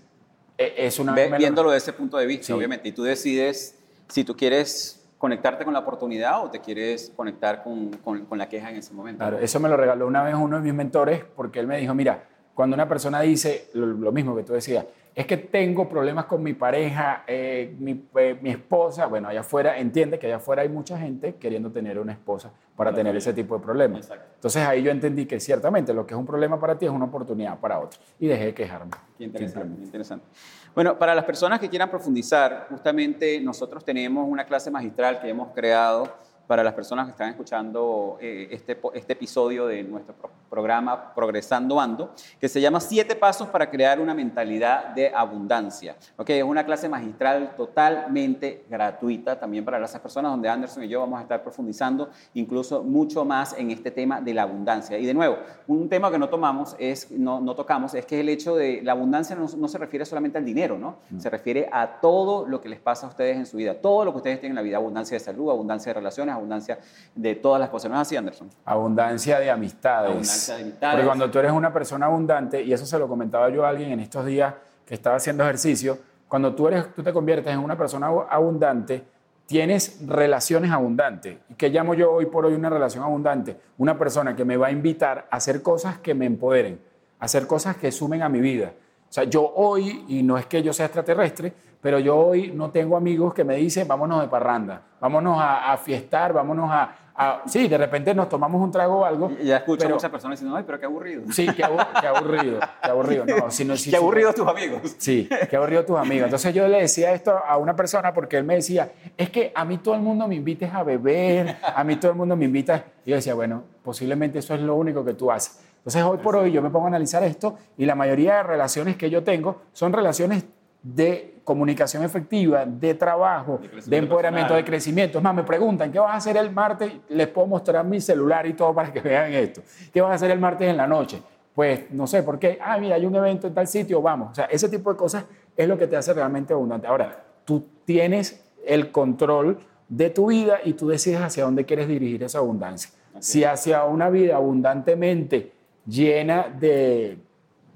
[0.58, 1.14] e- es una...
[1.14, 2.52] Ve- viéndolo desde ese punto de vista, Sí.
[2.52, 2.88] obviamente.
[2.88, 3.78] Y tú decides
[4.08, 8.48] si tú quieres conectarte con la oportunidad o te quieres conectar con, con- con la
[8.48, 9.18] queja en ese momento.
[9.18, 11.94] Claro, eso me lo regaló una vez uno de mis mentores porque él me dijo,
[11.94, 12.24] mira,
[12.56, 16.42] cuando una persona dice lo, lo mismo que tú decías, es que tengo problemas con
[16.42, 20.70] mi pareja, eh, mi, eh, mi esposa, bueno, allá afuera, entiende que allá afuera hay
[20.70, 23.18] mucha gente queriendo tener una esposa para tener sí.
[23.18, 24.00] ese tipo de problemas.
[24.00, 24.26] Exacto.
[24.34, 27.06] Entonces ahí yo entendí que ciertamente lo que es un problema para ti es una
[27.06, 27.98] oportunidad para otro.
[28.18, 28.90] Y dejé de quejarme.
[29.16, 30.26] Qué interesante, qué interesante.
[30.74, 35.48] Bueno, para las personas que quieran profundizar, justamente nosotros tenemos una clase magistral que hemos
[35.54, 36.12] creado
[36.46, 40.14] para las personas que están escuchando eh, este, este episodio de nuestro
[40.48, 45.96] programa Progresando Ando, que se llama Siete Pasos para crear una mentalidad de abundancia.
[46.16, 51.00] Okay, es una clase magistral totalmente gratuita también para las personas donde Anderson y yo
[51.00, 54.98] vamos a estar profundizando incluso mucho más en este tema de la abundancia.
[54.98, 58.28] Y de nuevo, un tema que no tomamos es, no, no tocamos es que el
[58.28, 60.96] hecho de la abundancia no, no se refiere solamente al dinero, ¿no?
[61.10, 61.18] Mm.
[61.18, 64.12] Se refiere a todo lo que les pasa a ustedes en su vida, todo lo
[64.12, 66.78] que ustedes tienen en la vida, abundancia de salud, abundancia de relaciones, abundancia
[67.14, 67.90] de todas las cosas.
[67.90, 68.50] ¿No es así, Anderson?
[68.64, 70.10] Abundancia de amistades.
[70.10, 70.94] Abundancia de amistades.
[70.94, 73.90] Porque cuando tú eres una persona abundante, y eso se lo comentaba yo a alguien
[73.90, 74.54] en estos días
[74.86, 79.04] que estaba haciendo ejercicio, cuando tú, eres, tú te conviertes en una persona abundante,
[79.46, 81.38] tienes relaciones abundantes.
[81.56, 83.56] ¿Qué llamo yo hoy por hoy una relación abundante?
[83.78, 86.80] Una persona que me va a invitar a hacer cosas que me empoderen,
[87.20, 88.72] a hacer cosas que sumen a mi vida.
[89.08, 92.70] O sea, yo hoy, y no es que yo sea extraterrestre, pero yo hoy no
[92.70, 97.78] tengo amigos que me dicen, vámonos de parranda, vámonos a, fiestar, vámonos a, Sí, de
[97.78, 99.30] repente nos tomamos un trago o algo.
[99.40, 101.22] Y ya escucho a muchas personas diciendo, ay, pero qué aburrido.
[101.32, 103.24] Sí, qué, aburrido, qué aburrido.
[103.24, 104.96] No, si qué aburrido tus amigos.
[104.98, 106.24] Sí, qué aburrido tus amigos.
[106.24, 109.64] Entonces yo le decía esto a una persona porque él me decía, es que a
[109.64, 112.84] mí todo el mundo me invites a beber, a mí todo el mundo me invita.
[113.04, 115.65] Y yo decía, bueno, posiblemente eso es lo único que tú haces.
[115.86, 118.96] Entonces hoy por hoy yo me pongo a analizar esto y la mayoría de relaciones
[118.96, 120.44] que yo tengo son relaciones
[120.82, 125.18] de comunicación efectiva, de trabajo, de, empoderamiento, de crecimiento.
[125.18, 126.90] Es más, me preguntan, ¿qué vas a hacer el martes?
[127.10, 129.62] Les puedo mostrar mi celular y todo para que vean esto.
[129.92, 131.22] ¿Qué vas a hacer el martes en la noche?
[131.54, 132.58] Pues no sé por qué.
[132.60, 134.32] Ah, mira, hay un evento en tal sitio, vamos.
[134.32, 135.24] O sea, ese tipo de cosas
[135.56, 136.88] es lo que te hace realmente abundante.
[136.88, 142.24] Ahora, tú tienes el control de tu vida y tú decides hacia dónde quieres dirigir
[142.24, 142.90] esa abundancia.
[143.20, 145.54] Si hacia una vida abundantemente
[145.86, 147.18] llena de,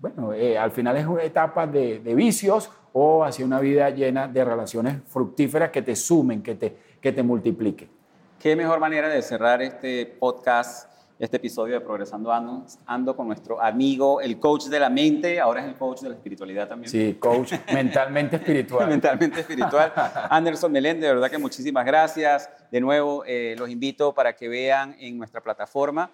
[0.00, 4.26] bueno, eh, al final es una etapa de, de vicios o hacia una vida llena
[4.28, 7.88] de relaciones fructíferas que te sumen, que te, que te multipliquen.
[8.38, 13.62] Qué mejor manera de cerrar este podcast, este episodio de Progresando Ando, ando con nuestro
[13.62, 16.90] amigo, el coach de la mente, ahora es el coach de la espiritualidad también.
[16.90, 18.88] Sí, coach mentalmente espiritual.
[18.88, 19.92] mentalmente espiritual.
[20.30, 22.48] Anderson Meléndez, de verdad que muchísimas gracias.
[22.72, 26.10] De nuevo, eh, los invito para que vean en nuestra plataforma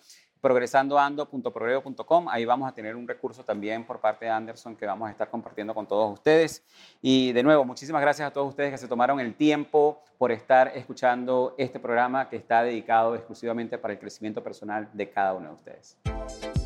[0.47, 2.29] progresandoando.progreso.com.
[2.29, 5.29] Ahí vamos a tener un recurso también por parte de Anderson que vamos a estar
[5.29, 6.63] compartiendo con todos ustedes.
[7.03, 10.71] Y de nuevo, muchísimas gracias a todos ustedes que se tomaron el tiempo por estar
[10.77, 15.55] escuchando este programa que está dedicado exclusivamente para el crecimiento personal de cada uno de
[15.55, 16.66] ustedes.